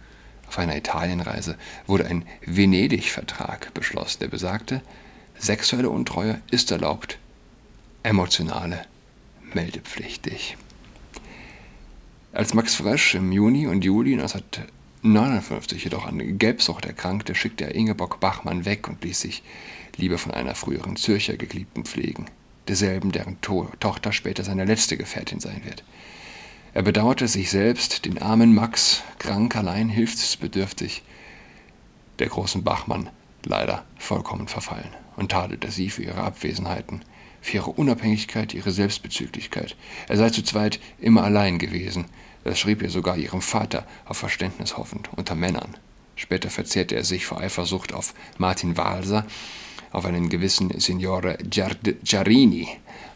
Auf 0.48 0.57
einer 0.57 0.75
Italienreise 0.75 1.55
wurde 1.86 2.07
ein 2.07 2.25
Venedig-Vertrag 2.48 3.75
beschlossen, 3.75 4.21
der 4.21 4.29
besagte, 4.29 4.81
Sexuelle 5.38 5.91
Untreue 5.91 6.41
ist 6.50 6.71
erlaubt, 6.71 7.19
emotionale 8.01 8.88
meldepflichtig. 9.55 10.58
Als 12.34 12.53
Max 12.53 12.75
Fresch 12.75 13.15
im 13.15 13.31
Juni 13.31 13.67
und 13.67 13.84
Juli 13.84 14.13
1959 14.13 15.84
jedoch 15.84 16.05
an 16.05 16.38
Gelbsucht 16.38 16.86
erkrankte, 16.86 17.36
schickte 17.36 17.65
er 17.65 17.75
Ingeborg 17.75 18.20
Bachmann 18.20 18.65
weg 18.65 18.88
und 18.88 19.03
ließ 19.03 19.20
sich 19.20 19.43
lieber 19.98 20.17
von 20.17 20.34
einer 20.34 20.55
früheren 20.55 20.96
Zürcher 20.96 21.36
Geliebten 21.36 21.84
pflegen, 21.84 22.27
derselben, 22.67 23.12
deren 23.12 23.41
to 23.41 23.70
Tochter 23.79 24.13
später 24.13 24.43
seine 24.43 24.65
letzte 24.65 24.96
Gefährtin 24.96 25.39
sein 25.39 25.62
wird. 25.65 25.84
Er 26.74 26.84
bedauerte 26.84 27.27
sich 27.27 27.50
selbst, 27.50 28.05
den 28.05 28.22
armen 28.22 28.55
Max, 28.55 29.03
krank, 29.20 29.58
allein, 29.58 29.89
hilfsbedürftig, 29.89 31.03
der 32.20 32.27
großen 32.27 32.63
Bachmann 32.63 33.10
leider 33.43 33.84
vollkommen 33.98 34.48
verfallen 34.48 34.89
und 35.17 35.31
tadelte 35.31 35.70
sie 35.70 35.89
für 35.89 36.03
ihre 36.03 36.24
Abwesenheiten, 36.24 37.03
für 37.41 37.57
ihre 37.57 37.71
Unabhängigkeit, 37.71 38.53
ihre 38.53 38.71
Selbstbezüglichkeit. 38.71 39.75
Er 40.07 40.17
sei 40.17 40.29
zu 40.29 40.43
zweit 40.43 40.79
immer 41.00 41.24
allein 41.24 41.60
gewesen. 41.60 42.05
Das 42.43 42.60
schrieb 42.60 42.81
er 42.81 42.89
sogar 42.89 43.17
ihrem 43.17 43.41
Vater 43.41 43.86
auf 44.05 44.17
Verständnis 44.17 44.77
hoffend, 44.77 45.10
unter 45.15 45.36
Männern. 45.36 45.75
Später 46.15 46.50
verzehrte 46.50 46.95
er 46.95 47.03
sich 47.03 47.25
vor 47.25 47.39
Eifersucht 47.39 47.93
auf 47.93 48.13
Martin 48.38 48.77
Walser, 48.77 49.25
auf 49.91 50.05
einen 50.05 50.29
gewissen 50.29 50.79
Signore 50.79 51.38
Giarini, 51.43 52.67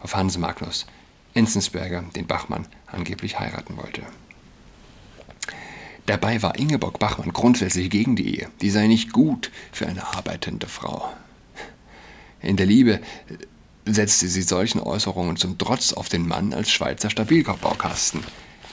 auf 0.02 0.16
Hans 0.16 0.38
Magnus 0.38 0.86
Enzensberger, 1.34 2.04
den 2.16 2.28
Bachmann 2.28 2.68
angeblich 2.88 3.40
heiraten 3.40 3.78
wollte. 3.78 4.02
Dabei 6.06 6.42
war 6.42 6.58
Ingeborg 6.58 7.00
Bachmann 7.00 7.34
grundsätzlich 7.34 7.90
gegen 7.90 8.16
die 8.16 8.38
Ehe. 8.38 8.50
Die 8.62 8.70
sei 8.70 8.88
nicht 8.88 9.12
gut 9.12 9.52
für 9.72 9.88
eine 9.88 10.06
arbeitende 10.16 10.68
Frau. 10.68 11.12
In 12.42 12.58
der 12.58 12.68
Liebe 12.68 13.02
setzte 13.86 14.28
sie 14.28 14.42
solchen 14.42 14.80
Äußerungen 14.80 15.38
zum 15.38 15.58
Trotz 15.58 15.94
auf 15.94 16.10
den 16.10 16.28
Mann 16.28 16.54
als 16.54 16.72
Schweizer 16.72 17.10
Stabilbaukasten, 17.10 18.24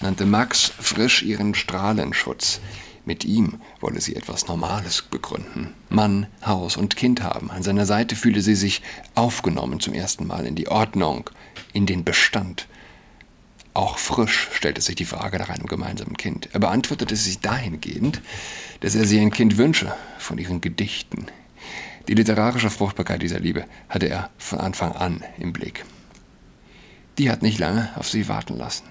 nannte 0.00 0.26
Max 0.26 0.73
frisch 0.81 1.23
ihren 1.23 1.54
Strahlenschutz. 1.54 2.61
Mit 3.04 3.25
ihm 3.25 3.61
wolle 3.81 4.00
sie 4.00 4.14
etwas 4.14 4.47
Normales 4.47 5.02
begründen. 5.02 5.75
Mann, 5.88 6.28
Haus 6.47 6.76
und 6.76 6.97
Kind 6.97 7.23
haben. 7.23 7.50
An 7.50 7.64
seiner 7.64 7.85
Seite 7.85 8.14
fühle 8.14 8.42
sie 8.42 8.54
sich 8.54 8.81
aufgenommen 9.16 9.81
zum 9.81 9.92
ersten 9.92 10.26
Mal 10.26 10.47
in 10.47 10.54
die 10.54 10.69
Ordnung, 10.69 11.28
in 11.73 11.87
den 11.87 12.04
Bestand. 12.04 12.69
Auch 13.75 13.99
frisch 13.99 14.49
stellte 14.52 14.81
sich 14.81 14.95
die 14.95 15.04
Frage 15.04 15.38
nach 15.38 15.49
einem 15.49 15.66
gemeinsamen 15.66 16.16
Kind. 16.16 16.50
Er 16.52 16.61
beantwortete 16.61 17.16
sich 17.16 17.40
dahingehend, 17.40 18.21
dass 18.81 18.95
er 18.95 19.04
sie 19.04 19.19
ein 19.19 19.31
Kind 19.31 19.57
wünsche 19.57 19.92
von 20.19 20.38
ihren 20.38 20.61
Gedichten, 20.61 21.26
Die 22.09 22.14
literarische 22.14 22.71
Fruchtbarkeit 22.71 23.23
dieser 23.23 23.38
Liebe 23.38 23.64
hatte 23.88 24.06
er 24.09 24.30
von 24.38 24.59
Anfang 24.59 24.92
an 24.92 25.23
im 25.38 25.52
Blick. 25.52 25.85
Die 27.18 27.30
hat 27.30 27.42
nicht 27.42 27.59
lange 27.59 27.90
auf 27.97 28.09
sie 28.09 28.28
warten 28.28 28.56
lassen. 28.56 28.85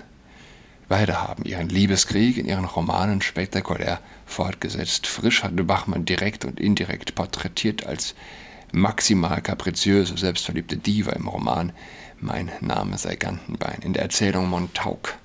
Beide 0.88 1.22
haben 1.22 1.46
ihren 1.46 1.70
Liebeskrieg 1.70 2.38
in 2.38 2.46
ihren 2.46 2.66
Romanen 2.66 3.22
spektakulär 3.22 4.00
fortgesetzt. 4.26 5.08
Frisch 5.08 5.44
hatte 5.44 5.64
Bachmann 5.64 6.06
direkt 6.06 6.46
und 6.46 6.60
indirekt 6.60 7.16
porträtiert 7.16 7.86
als 7.86 8.14
maximal 8.72 9.42
kapriziöse, 9.42 10.18
selbstverliebte 10.18 10.78
Diva 10.78 11.14
im 11.14 11.28
Roman 11.28 11.72
Mein 12.20 12.52
Name 12.62 12.98
sei 12.98 13.16
Gantenbein. 13.16 13.80
In 13.84 13.94
der 13.94 14.04
Erzählung 14.04 14.50
Montauk 14.50 15.16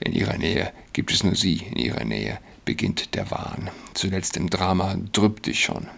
in 0.00 0.12
ihrer 0.12 0.36
Nähe 0.36 0.72
gibt 0.92 1.12
es 1.12 1.24
nur 1.24 1.34
sie, 1.34 1.56
in 1.56 1.76
ihrer 1.76 2.04
Nähe 2.04 2.38
beginnt 2.64 3.14
der 3.14 3.30
Wahn. 3.30 3.70
Zuletzt 3.94 4.36
im 4.36 4.50
Drama 4.50 4.96
Drüb 5.12 5.42
dich 5.42 5.64
schon. 5.64 5.88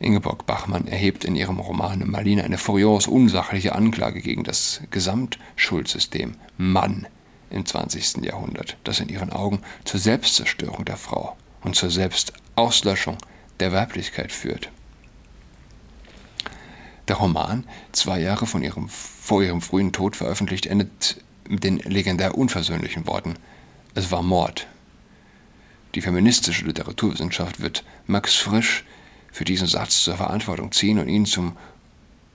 Ingeborg 0.00 0.46
Bachmann 0.46 0.86
erhebt 0.86 1.24
in 1.24 1.34
ihrem 1.34 1.58
Roman 1.58 2.08
Marlene 2.08 2.44
eine 2.44 2.58
furios 2.58 3.08
unsachliche 3.08 3.74
Anklage 3.74 4.20
gegen 4.20 4.44
das 4.44 4.80
Gesamtschuldsystem 4.90 6.36
Mann 6.56 7.06
im 7.50 7.66
20. 7.66 8.24
Jahrhundert, 8.24 8.76
das 8.84 9.00
in 9.00 9.08
ihren 9.08 9.32
Augen 9.32 9.60
zur 9.84 9.98
Selbstzerstörung 9.98 10.84
der 10.84 10.96
Frau 10.96 11.36
und 11.62 11.74
zur 11.74 11.90
Selbstauslöschung 11.90 13.18
der 13.58 13.72
Weiblichkeit 13.72 14.30
führt. 14.30 14.70
Der 17.08 17.16
Roman, 17.16 17.64
zwei 17.92 18.20
Jahre 18.20 18.46
ihrem, 18.60 18.88
vor 18.88 19.42
ihrem 19.42 19.62
frühen 19.62 19.92
Tod 19.92 20.14
veröffentlicht, 20.14 20.66
endet 20.66 21.22
mit 21.48 21.64
den 21.64 21.78
legendär 21.78 22.36
unversöhnlichen 22.36 23.06
Worten: 23.06 23.34
Es 23.94 24.12
war 24.12 24.22
Mord. 24.22 24.68
Die 25.94 26.02
feministische 26.02 26.66
Literaturwissenschaft 26.66 27.60
wird 27.60 27.82
Max 28.06 28.34
Frisch 28.34 28.84
für 29.30 29.44
diesen 29.44 29.66
Satz 29.66 30.02
zur 30.02 30.16
Verantwortung 30.16 30.72
ziehen 30.72 30.98
und 30.98 31.08
ihn 31.08 31.26
zum 31.26 31.56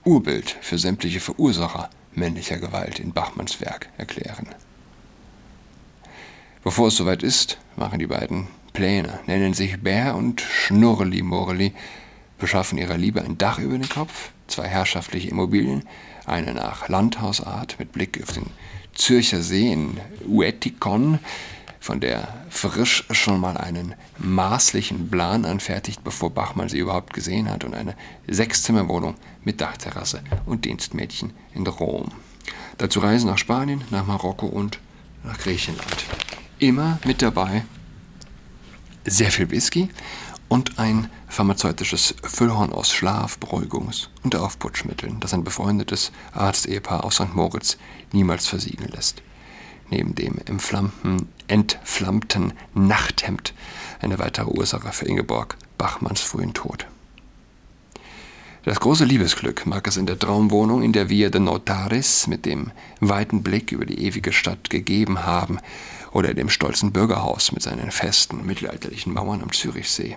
Urbild 0.04 0.56
für 0.60 0.78
sämtliche 0.78 1.20
Verursacher 1.20 1.90
männlicher 2.14 2.58
Gewalt 2.58 2.98
in 2.98 3.12
Bachmanns 3.12 3.60
Werk 3.60 3.88
erklären. 3.96 4.48
Bevor 6.62 6.88
es 6.88 6.96
soweit 6.96 7.22
ist, 7.22 7.58
machen 7.76 7.98
die 7.98 8.06
beiden 8.06 8.48
Pläne, 8.72 9.20
nennen 9.26 9.54
sich 9.54 9.80
Bär 9.80 10.14
und 10.14 10.40
Schnurreli 10.40 11.22
Morreli, 11.22 11.72
beschaffen 12.38 12.78
ihrer 12.78 12.96
Liebe 12.96 13.22
ein 13.22 13.38
Dach 13.38 13.58
über 13.58 13.76
den 13.76 13.88
Kopf, 13.88 14.30
zwei 14.46 14.66
herrschaftliche 14.66 15.28
Immobilien, 15.28 15.84
eine 16.26 16.54
nach 16.54 16.88
Landhausart 16.88 17.78
mit 17.78 17.92
Blick 17.92 18.22
auf 18.22 18.32
den 18.32 18.46
Zürcher 18.94 19.42
See 19.42 19.72
in 19.72 20.00
Uetikon, 20.26 21.18
von 21.84 22.00
der 22.00 22.46
Frisch 22.48 23.04
schon 23.10 23.38
mal 23.38 23.58
einen 23.58 23.94
maßlichen 24.16 25.10
Plan 25.10 25.44
anfertigt, 25.44 26.02
bevor 26.02 26.30
Bachmann 26.30 26.70
sie 26.70 26.78
überhaupt 26.78 27.12
gesehen 27.12 27.50
hat, 27.50 27.62
und 27.62 27.74
eine 27.74 27.94
Sechszimmerwohnung 28.26 29.16
mit 29.44 29.60
Dachterrasse 29.60 30.22
und 30.46 30.64
Dienstmädchen 30.64 31.34
in 31.52 31.66
Rom. 31.66 32.08
Dazu 32.78 33.00
Reisen 33.00 33.28
nach 33.28 33.36
Spanien, 33.36 33.84
nach 33.90 34.06
Marokko 34.06 34.46
und 34.46 34.78
nach 35.24 35.36
Griechenland. 35.36 36.06
Immer 36.58 36.98
mit 37.04 37.20
dabei 37.20 37.66
sehr 39.04 39.30
viel 39.30 39.50
Whisky 39.50 39.90
und 40.48 40.78
ein 40.78 41.10
pharmazeutisches 41.28 42.14
Füllhorn 42.22 42.72
aus 42.72 42.92
Schlaf-, 42.92 43.36
Beruhigungs- 43.38 44.08
und 44.22 44.34
Aufputschmitteln, 44.34 45.20
das 45.20 45.34
ein 45.34 45.44
befreundetes 45.44 46.12
Arztehepaar 46.32 47.04
aus 47.04 47.16
St. 47.16 47.34
Moritz 47.34 47.76
niemals 48.10 48.46
versiegen 48.46 48.88
lässt. 48.88 49.20
Neben 49.90 50.14
dem 50.14 50.38
entflammten 51.46 52.52
Nachthemd 52.74 53.54
eine 54.00 54.18
weitere 54.18 54.50
Ursache 54.50 54.92
für 54.92 55.06
Ingeborg 55.06 55.56
Bachmanns 55.78 56.20
frühen 56.20 56.54
Tod. 56.54 56.86
Das 58.64 58.80
große 58.80 59.04
Liebesglück 59.04 59.66
mag 59.66 59.86
es 59.86 59.98
in 59.98 60.06
der 60.06 60.18
Traumwohnung 60.18 60.82
in 60.82 60.94
der 60.94 61.10
Via 61.10 61.28
de 61.28 61.38
Notaris 61.38 62.26
mit 62.26 62.46
dem 62.46 62.70
weiten 62.98 63.42
Blick 63.42 63.72
über 63.72 63.84
die 63.84 64.06
ewige 64.06 64.32
Stadt 64.32 64.70
gegeben 64.70 65.26
haben 65.26 65.58
oder 66.12 66.32
dem 66.32 66.48
stolzen 66.48 66.90
Bürgerhaus 66.90 67.52
mit 67.52 67.62
seinen 67.62 67.90
festen 67.90 68.46
mittelalterlichen 68.46 69.12
Mauern 69.12 69.42
am 69.42 69.52
Zürichsee. 69.52 70.16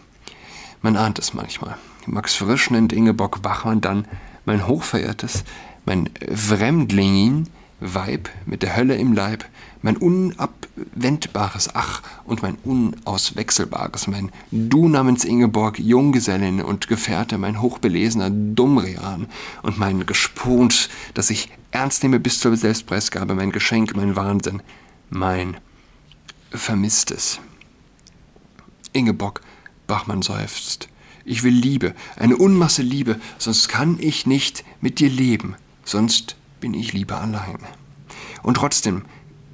Man 0.82 0.95
ahnt 0.95 1.19
es 1.19 1.34
manchmal. 1.34 1.77
Max 2.06 2.36
Frisch 2.36 2.69
nennt 2.69 2.93
Ingeborg 2.93 3.41
Bachmann 3.41 3.82
dann 3.82 4.08
mein 4.45 4.65
hochverehrtes, 4.65 5.43
mein 5.86 6.10
Fremdlingin, 6.34 7.49
Weib 7.82 8.30
mit 8.45 8.63
der 8.63 8.77
Hölle 8.77 8.95
im 8.95 9.12
Leib, 9.12 9.43
mein 9.81 9.97
unabwendbares 9.97 11.69
Ach 11.73 12.01
und 12.25 12.41
mein 12.41 12.57
unauswechselbares, 12.63 14.07
mein 14.07 14.31
Du 14.51 14.87
namens 14.87 15.25
Ingeborg, 15.25 15.79
Junggesellin 15.79 16.61
und 16.61 16.87
Gefährte, 16.87 17.37
mein 17.37 17.61
hochbelesener 17.61 18.29
Dummrean 18.29 19.27
und 19.63 19.77
mein 19.77 20.05
Gespont, 20.05 20.89
das 21.13 21.29
ich 21.29 21.49
ernst 21.71 22.03
nehme 22.03 22.19
bis 22.19 22.39
zur 22.39 22.55
Selbstpreisgabe, 22.55 23.35
mein 23.35 23.51
Geschenk, 23.51 23.95
mein 23.95 24.15
Wahnsinn, 24.15 24.61
mein 25.09 25.57
Vermisstes. 26.51 27.39
Ingeborg 28.93 29.41
Bachmann 29.85 30.21
seufzt. 30.21 30.89
Ich 31.25 31.43
will 31.43 31.53
Liebe, 31.53 31.93
eine 32.15 32.37
Unmasse 32.37 32.81
Liebe, 32.81 33.19
sonst 33.37 33.67
kann 33.67 33.97
ich 33.99 34.25
nicht 34.25 34.63
mit 34.79 34.99
dir 34.99 35.09
leben, 35.09 35.55
sonst 35.83 36.35
bin 36.61 36.73
ich 36.73 36.93
lieber 36.93 37.19
allein. 37.19 37.57
Und 38.43 38.55
trotzdem 38.55 39.03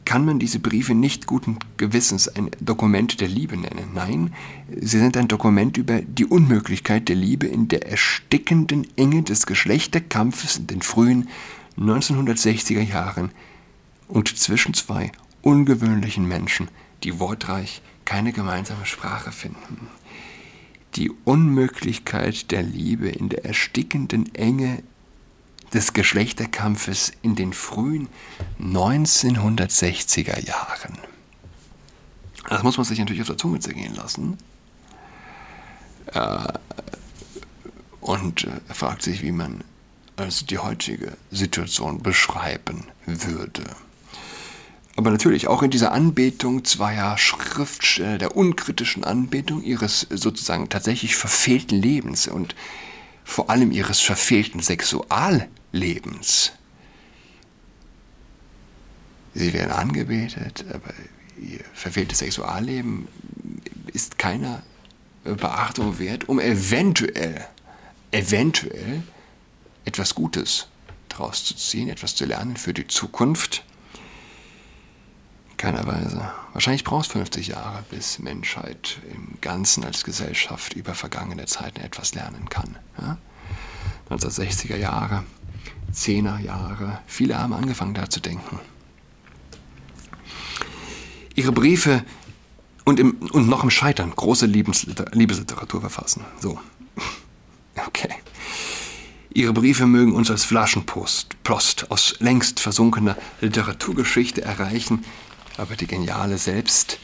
kann 0.05 0.25
man 0.25 0.39
diese 0.39 0.59
Briefe 0.59 0.93
nicht 0.95 1.27
guten 1.27 1.57
Gewissens 1.77 2.27
ein 2.27 2.51
Dokument 2.59 3.21
der 3.21 3.27
Liebe 3.27 3.57
nennen. 3.57 3.91
Nein, 3.93 4.33
sie 4.69 4.99
sind 4.99 5.17
ein 5.17 5.27
Dokument 5.27 5.77
über 5.77 6.01
die 6.01 6.25
Unmöglichkeit 6.25 7.09
der 7.09 7.15
Liebe 7.15 7.47
in 7.47 7.67
der 7.67 7.89
erstickenden 7.89 8.87
Enge 8.97 9.23
des 9.23 9.45
Geschlechterkampfes 9.45 10.57
in 10.57 10.67
den 10.67 10.81
frühen 10.81 11.29
1960er 11.77 12.81
Jahren 12.81 13.31
und 14.07 14.37
zwischen 14.37 14.73
zwei 14.73 15.11
ungewöhnlichen 15.41 16.27
Menschen, 16.27 16.69
die 17.03 17.19
wortreich 17.19 17.81
keine 18.05 18.31
gemeinsame 18.31 18.85
Sprache 18.85 19.31
finden. 19.31 19.87
Die 20.95 21.11
Unmöglichkeit 21.23 22.51
der 22.51 22.61
Liebe 22.61 23.09
in 23.09 23.29
der 23.29 23.45
erstickenden 23.45 24.33
Enge 24.35 24.83
des 25.73 25.93
Geschlechterkampfes 25.93 27.11
in 27.21 27.35
den 27.35 27.53
frühen 27.53 28.07
1960er 28.61 30.45
Jahren. 30.45 30.97
Das 32.49 32.63
muss 32.63 32.77
man 32.77 32.85
sich 32.85 32.99
natürlich 32.99 33.21
auf 33.21 33.27
der 33.27 33.37
Zunge 33.37 33.59
zergehen 33.59 33.95
lassen. 33.95 34.37
Äh, 36.07 36.53
und 38.01 38.43
äh, 38.43 38.73
fragt 38.73 39.01
sich, 39.01 39.21
wie 39.21 39.31
man 39.31 39.63
also 40.15 40.45
die 40.45 40.59
heutige 40.59 41.17
Situation 41.31 42.03
beschreiben 42.03 42.85
würde. 43.05 43.63
Aber 44.95 45.09
natürlich 45.09 45.47
auch 45.47 45.63
in 45.63 45.71
dieser 45.71 45.91
Anbetung 45.91 46.65
zweier 46.65 47.17
Schriftsteller, 47.17 48.19
der 48.19 48.37
unkritischen 48.37 49.03
Anbetung 49.03 49.63
ihres 49.63 50.05
sozusagen 50.11 50.69
tatsächlich 50.69 51.15
verfehlten 51.15 51.81
Lebens 51.81 52.27
und 52.27 52.53
vor 53.23 53.49
allem 53.49 53.71
ihres 53.71 53.99
verfehlten 53.99 54.61
Sexuallebens. 54.61 55.49
Sie 59.33 59.51
werden 59.53 59.71
angebetet, 59.71 60.63
aber 60.71 60.93
ihr 61.37 61.59
verfehltes 61.73 62.19
Sexualleben 62.19 63.07
ist 63.87 64.17
keiner 64.17 64.63
Beachtung 65.23 65.99
wert, 65.99 66.29
um 66.29 66.39
eventuell, 66.39 67.45
eventuell 68.11 69.03
etwas 69.85 70.15
Gutes 70.15 70.67
daraus 71.09 71.43
zu 71.43 71.55
ziehen, 71.55 71.89
etwas 71.89 72.15
zu 72.15 72.25
lernen 72.25 72.57
für 72.57 72.73
die 72.73 72.87
Zukunft 72.87 73.63
keiner 75.57 75.87
Weise. 75.87 76.29
Wahrscheinlich 76.51 76.83
braucht 76.83 77.05
es 77.05 77.11
50 77.13 77.47
Jahre, 77.47 77.83
bis 77.89 78.19
Menschheit 78.19 78.97
im 79.09 79.39
Ganzen 79.39 79.85
als 79.85 80.03
Gesellschaft 80.03 80.73
über 80.73 80.93
vergangene 80.93 81.45
Zeiten 81.45 81.79
etwas 81.79 82.13
lernen 82.13 82.49
kann. 82.49 82.77
Ja? 82.99 83.17
1960er 84.09 84.75
Jahre, 84.75 85.23
10er 85.93 86.39
Jahre, 86.39 86.99
viele 87.05 87.37
haben 87.37 87.53
angefangen 87.53 87.93
da 87.93 88.09
zu 88.09 88.19
denken. 88.19 88.59
Ihre 91.35 91.51
Briefe 91.51 92.03
und, 92.83 92.99
im, 92.99 93.17
und 93.31 93.47
noch 93.47 93.63
im 93.63 93.69
Scheitern 93.69 94.11
große 94.15 94.45
Liebesliteratur 94.45 95.81
verfassen. 95.81 96.25
So. 96.39 96.59
Okay. 97.87 98.13
Ihre 99.33 99.51
Briefe 99.51 99.87
mögen 99.87 100.13
uns 100.13 100.29
als 100.29 100.45
Flaschenpost 100.45 101.41
Post 101.43 101.89
aus 101.89 102.17
längst 102.19 102.59
versunkener 102.59 103.17
Literaturgeschichte 103.41 104.43
erreichen, 104.43 105.03
aber 105.57 105.75
die 105.75 105.87
geniale 105.87 106.37
Selbst, 106.37 106.99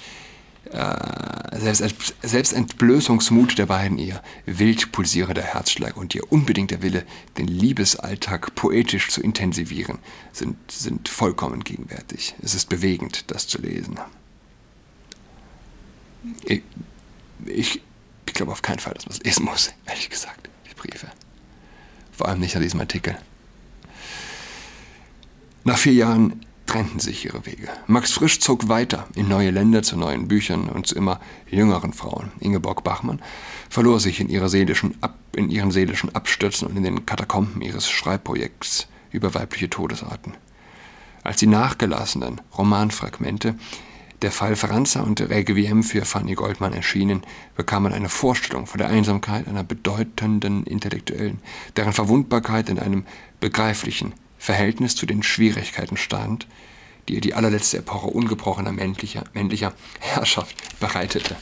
äh, 0.72 1.60
Selbst, 1.60 2.16
Selbstentblößungsmut 2.22 3.58
der 3.58 3.66
beiden, 3.66 3.98
ihr 3.98 4.22
wild 4.46 4.92
pulsierender 4.92 5.42
Herzschlag 5.42 5.98
und 5.98 6.14
ihr 6.16 6.32
unbedingter 6.32 6.82
Wille, 6.82 7.06
den 7.38 7.48
Liebesalltag 7.48 8.56
poetisch 8.56 9.10
zu 9.10 9.22
intensivieren, 9.22 10.00
sind, 10.32 10.58
sind 10.72 11.10
vollkommen 11.10 11.64
gegenwärtig. 11.64 12.36
Es 12.42 12.54
ist 12.54 12.70
bewegend, 12.70 13.32
das 13.32 13.48
zu 13.48 13.62
lesen. 13.62 14.00
Ich, 16.46 16.64
ich, 17.46 17.82
ich 18.26 18.34
glaube 18.34 18.52
auf 18.52 18.62
keinen 18.62 18.80
Fall, 18.80 18.94
dass 18.94 19.06
man 19.06 19.16
es 19.16 19.24
lesen 19.24 19.46
muss, 19.46 19.72
ehrlich 19.86 20.10
gesagt. 20.10 20.50
Ich 20.66 20.72
Steckbriefe. 20.72 21.08
Vor 22.12 22.28
allem 22.28 22.40
nicht 22.40 22.56
nach 22.56 22.62
diesem 22.62 22.80
Artikel. 22.80 23.18
Nach 25.64 25.78
vier 25.78 25.94
Jahren 25.94 26.46
trennten 26.70 27.00
sich 27.00 27.26
ihre 27.26 27.48
Wege. 27.48 27.68
Max 27.88 28.12
Frisch 28.12 28.40
zog 28.40 28.70
weiter 28.70 29.08
in 29.16 29.28
neue 29.28 29.50
Länder 29.50 29.82
zu 29.82 29.98
neuen 29.98 30.28
Büchern 30.28 30.70
und 30.70 30.86
zu 30.86 30.96
immer 30.96 31.20
jüngeren 31.50 31.94
Frauen. 31.94 32.32
Ingeborg 32.40 32.84
Bachmann 32.84 33.22
verlor 33.70 34.00
sich 34.00 34.20
in, 34.20 34.48
seelischen 34.48 34.96
Ab 35.02 35.18
in 35.36 35.50
ihren 35.50 35.72
seelischen 35.72 36.14
Abstürzen 36.14 36.68
und 36.68 36.78
in 36.78 36.84
den 36.84 37.08
Katakomben 37.08 37.64
ihres 37.64 37.90
Schreibprojekts 37.90 38.88
über 39.12 39.34
weibliche 39.34 39.70
Todesarten. 39.70 40.36
Als 41.24 41.38
die 41.38 41.48
nachgelassenen 41.48 42.40
Romanfragmente 42.56 43.56
der 44.22 44.32
Fall 44.32 44.56
Franza 44.56 45.02
und 45.02 45.22
Requiem 45.22 45.82
für 45.82 46.06
Fanny 46.06 46.36
Goldmann 46.36 46.74
erschienen, 46.74 47.24
bekam 47.56 47.84
man 47.84 47.94
eine 47.94 48.10
Vorstellung 48.10 48.68
von 48.68 48.78
der 48.78 48.90
Einsamkeit 48.90 49.48
einer 49.48 49.64
bedeutenden 49.64 50.66
Intellektuellen, 50.66 51.40
deren 51.78 51.94
Verwundbarkeit 51.94 52.70
in 52.70 52.78
einem 52.78 53.06
begreiflichen, 53.40 54.14
Verhältnis 54.40 54.96
zu 54.96 55.06
den 55.06 55.22
Schwierigkeiten 55.22 55.98
stand, 55.98 56.48
die 57.08 57.16
ihr 57.16 57.22
die 57.22 57.34
allerletzte 57.36 57.78
Epoche 57.78 58.08
ungebrochener 58.08 58.72
männlicher, 58.72 59.26
männlicher 59.34 59.74
Herrschaft 60.00 60.56
bereitete. 60.80 61.36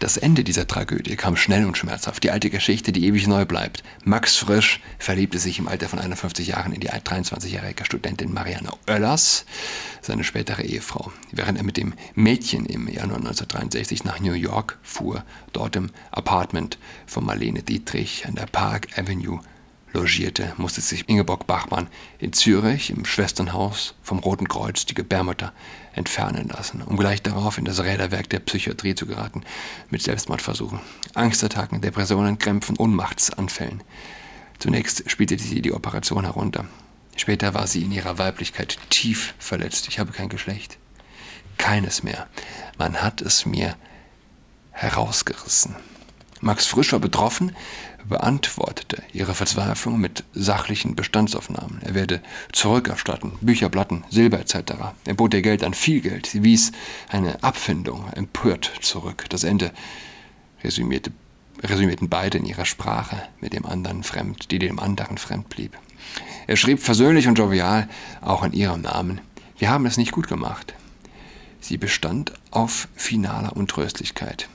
Das 0.00 0.16
Ende 0.16 0.44
dieser 0.44 0.66
Tragödie 0.66 1.14
kam 1.14 1.36
schnell 1.36 1.66
und 1.66 1.76
schmerzhaft. 1.76 2.24
Die 2.24 2.30
alte 2.30 2.48
Geschichte, 2.48 2.90
die 2.90 3.04
ewig 3.04 3.26
neu 3.26 3.44
bleibt. 3.44 3.82
Max 4.02 4.34
Frisch 4.34 4.80
verliebte 4.98 5.38
sich 5.38 5.58
im 5.58 5.68
Alter 5.68 5.90
von 5.90 5.98
51 5.98 6.48
Jahren 6.48 6.72
in 6.72 6.80
die 6.80 6.88
23-jährige 6.88 7.84
Studentin 7.84 8.32
Marianne 8.32 8.70
Oellers, 8.88 9.44
seine 10.00 10.24
spätere 10.24 10.62
Ehefrau. 10.62 11.12
Während 11.32 11.58
er 11.58 11.64
mit 11.64 11.76
dem 11.76 11.92
Mädchen 12.14 12.64
im 12.64 12.88
Januar 12.88 13.18
1963 13.18 14.04
nach 14.04 14.20
New 14.20 14.32
York 14.32 14.78
fuhr, 14.82 15.22
dort 15.52 15.76
im 15.76 15.90
Apartment 16.12 16.78
von 17.04 17.26
Marlene 17.26 17.62
Dietrich 17.62 18.24
an 18.26 18.36
der 18.36 18.46
Park 18.46 18.98
Avenue 18.98 19.40
logierte, 19.92 20.52
musste 20.56 20.80
sich 20.80 21.08
Ingeborg 21.08 21.46
Bachmann 21.46 21.88
in 22.18 22.32
Zürich 22.32 22.90
im 22.90 23.04
Schwesternhaus 23.04 23.94
vom 24.02 24.18
Roten 24.18 24.48
Kreuz 24.48 24.86
die 24.86 24.94
Gebärmutter 24.94 25.52
entfernen 25.94 26.48
lassen, 26.48 26.82
um 26.82 26.96
gleich 26.96 27.22
darauf 27.22 27.58
in 27.58 27.64
das 27.64 27.82
Räderwerk 27.82 28.28
der 28.30 28.40
Psychiatrie 28.40 28.94
zu 28.94 29.06
geraten 29.06 29.42
mit 29.90 30.02
Selbstmordversuchen, 30.02 30.80
Angstattacken, 31.14 31.80
Depressionen, 31.80 32.38
Krämpfen, 32.38 32.76
Ohnmachtsanfällen. 32.76 33.82
Zunächst 34.58 35.10
spielte 35.10 35.38
sie 35.38 35.62
die 35.62 35.72
Operation 35.72 36.24
herunter. 36.24 36.66
Später 37.16 37.54
war 37.54 37.66
sie 37.66 37.82
in 37.82 37.92
ihrer 37.92 38.18
Weiblichkeit 38.18 38.78
tief 38.90 39.34
verletzt. 39.38 39.88
Ich 39.88 39.98
habe 39.98 40.12
kein 40.12 40.28
Geschlecht. 40.28 40.78
Keines 41.58 42.02
mehr. 42.02 42.28
Man 42.78 43.02
hat 43.02 43.20
es 43.20 43.44
mir 43.44 43.76
herausgerissen. 44.70 45.76
Max 46.40 46.66
Frisch 46.66 46.92
war 46.92 47.00
betroffen, 47.00 47.54
beantwortete 48.08 49.02
ihre 49.12 49.34
Verzweiflung 49.34 49.98
mit 49.98 50.24
sachlichen 50.32 50.96
Bestandsaufnahmen. 50.96 51.80
Er 51.82 51.94
werde 51.94 52.22
zurückerstatten, 52.52 53.32
Bücher, 53.40 53.68
Platten, 53.68 54.04
Silber 54.10 54.40
etc. 54.40 54.54
Er 55.04 55.14
bot 55.14 55.34
ihr 55.34 55.42
Geld 55.42 55.62
an, 55.62 55.74
viel 55.74 56.00
Geld. 56.00 56.26
Sie 56.26 56.42
wies 56.42 56.72
eine 57.08 57.42
Abfindung 57.42 58.10
empört 58.12 58.72
zurück. 58.80 59.26
Das 59.28 59.44
Ende 59.44 59.72
resümierte, 60.62 61.12
resümierten 61.62 62.08
beide 62.08 62.38
in 62.38 62.46
ihrer 62.46 62.64
Sprache 62.64 63.22
mit 63.40 63.52
dem 63.52 63.66
anderen 63.66 64.02
fremd, 64.02 64.50
die 64.50 64.58
dem 64.58 64.78
anderen 64.78 65.18
fremd 65.18 65.48
blieb. 65.48 65.76
Er 66.46 66.56
schrieb 66.56 66.80
versöhnlich 66.80 67.28
und 67.28 67.38
jovial, 67.38 67.88
auch 68.20 68.42
in 68.42 68.52
ihrem 68.52 68.82
Namen. 68.82 69.20
Wir 69.58 69.70
haben 69.70 69.86
es 69.86 69.96
nicht 69.96 70.12
gut 70.12 70.26
gemacht. 70.26 70.74
Sie 71.60 71.76
bestand 71.76 72.32
auf 72.50 72.88
finaler 72.96 73.56
Untröstlichkeit. 73.56 74.48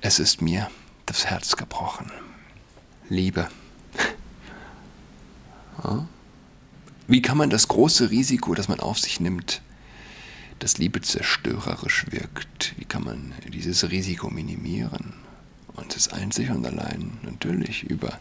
Es 0.00 0.20
ist 0.20 0.40
mir 0.40 0.70
das 1.06 1.26
Herz 1.26 1.56
gebrochen. 1.56 2.12
Liebe. 3.08 3.48
Wie 7.06 7.22
kann 7.22 7.38
man 7.38 7.48
das 7.48 7.68
große 7.68 8.10
Risiko, 8.10 8.54
das 8.54 8.68
man 8.68 8.80
auf 8.80 8.98
sich 8.98 9.18
nimmt, 9.18 9.62
das 10.58 10.76
Liebe 10.76 11.00
zerstörerisch 11.00 12.06
wirkt, 12.10 12.74
wie 12.76 12.84
kann 12.84 13.04
man 13.04 13.32
dieses 13.48 13.90
Risiko 13.90 14.28
minimieren? 14.28 15.14
Und 15.74 15.96
es 15.96 16.08
einzig 16.08 16.50
und 16.50 16.66
allein 16.66 17.18
natürlich 17.22 17.84
über, 17.84 18.18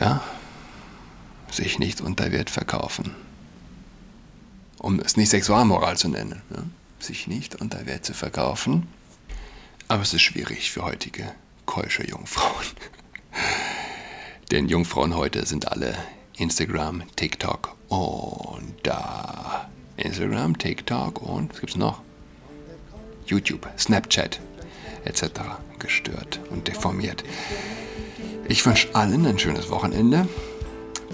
ja, 0.00 0.24
sich 1.50 1.78
nicht 1.78 2.00
unter 2.00 2.32
Wert 2.32 2.50
verkaufen. 2.50 3.14
Um 4.78 4.98
es 4.98 5.16
nicht 5.16 5.30
Sexualmoral 5.30 5.96
zu 5.96 6.08
nennen, 6.08 6.42
ja? 6.50 6.62
sich 6.98 7.28
nicht 7.28 7.54
unter 7.60 7.86
Wert 7.86 8.04
zu 8.04 8.14
verkaufen. 8.14 8.88
Aber 9.86 10.02
es 10.02 10.14
ist 10.14 10.22
schwierig 10.22 10.72
für 10.72 10.84
heutige 10.84 11.30
keusche 11.66 12.06
Jungfrauen. 12.06 12.66
Denn 14.50 14.68
Jungfrauen 14.68 15.16
heute 15.16 15.46
sind 15.46 15.68
alle 15.72 15.94
Instagram, 16.36 17.02
TikTok 17.16 17.74
und 17.88 18.74
da. 18.82 19.68
Instagram, 19.96 20.58
TikTok 20.58 21.22
und 21.22 21.52
was 21.52 21.60
gibt's 21.60 21.76
noch? 21.76 22.00
YouTube, 23.26 23.66
Snapchat 23.78 24.40
etc. 25.04 25.24
gestört 25.78 26.40
und 26.50 26.66
deformiert. 26.68 27.24
Ich 28.48 28.64
wünsche 28.66 28.94
allen 28.94 29.26
ein 29.26 29.38
schönes 29.38 29.70
Wochenende. 29.70 30.26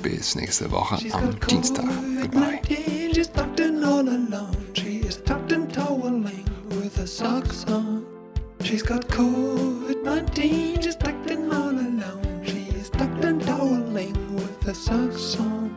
Bis 0.02 0.35
nächste 0.35 0.70
Woche 0.70 0.98
am 1.12 1.38
Dienstag. 1.48 1.85
Goodbye. 2.22 2.61
She's 8.62 8.83
got 8.83 9.09
COVID 9.09 10.04
19. 10.04 10.79
that 14.70 14.76
sucks 14.76 15.69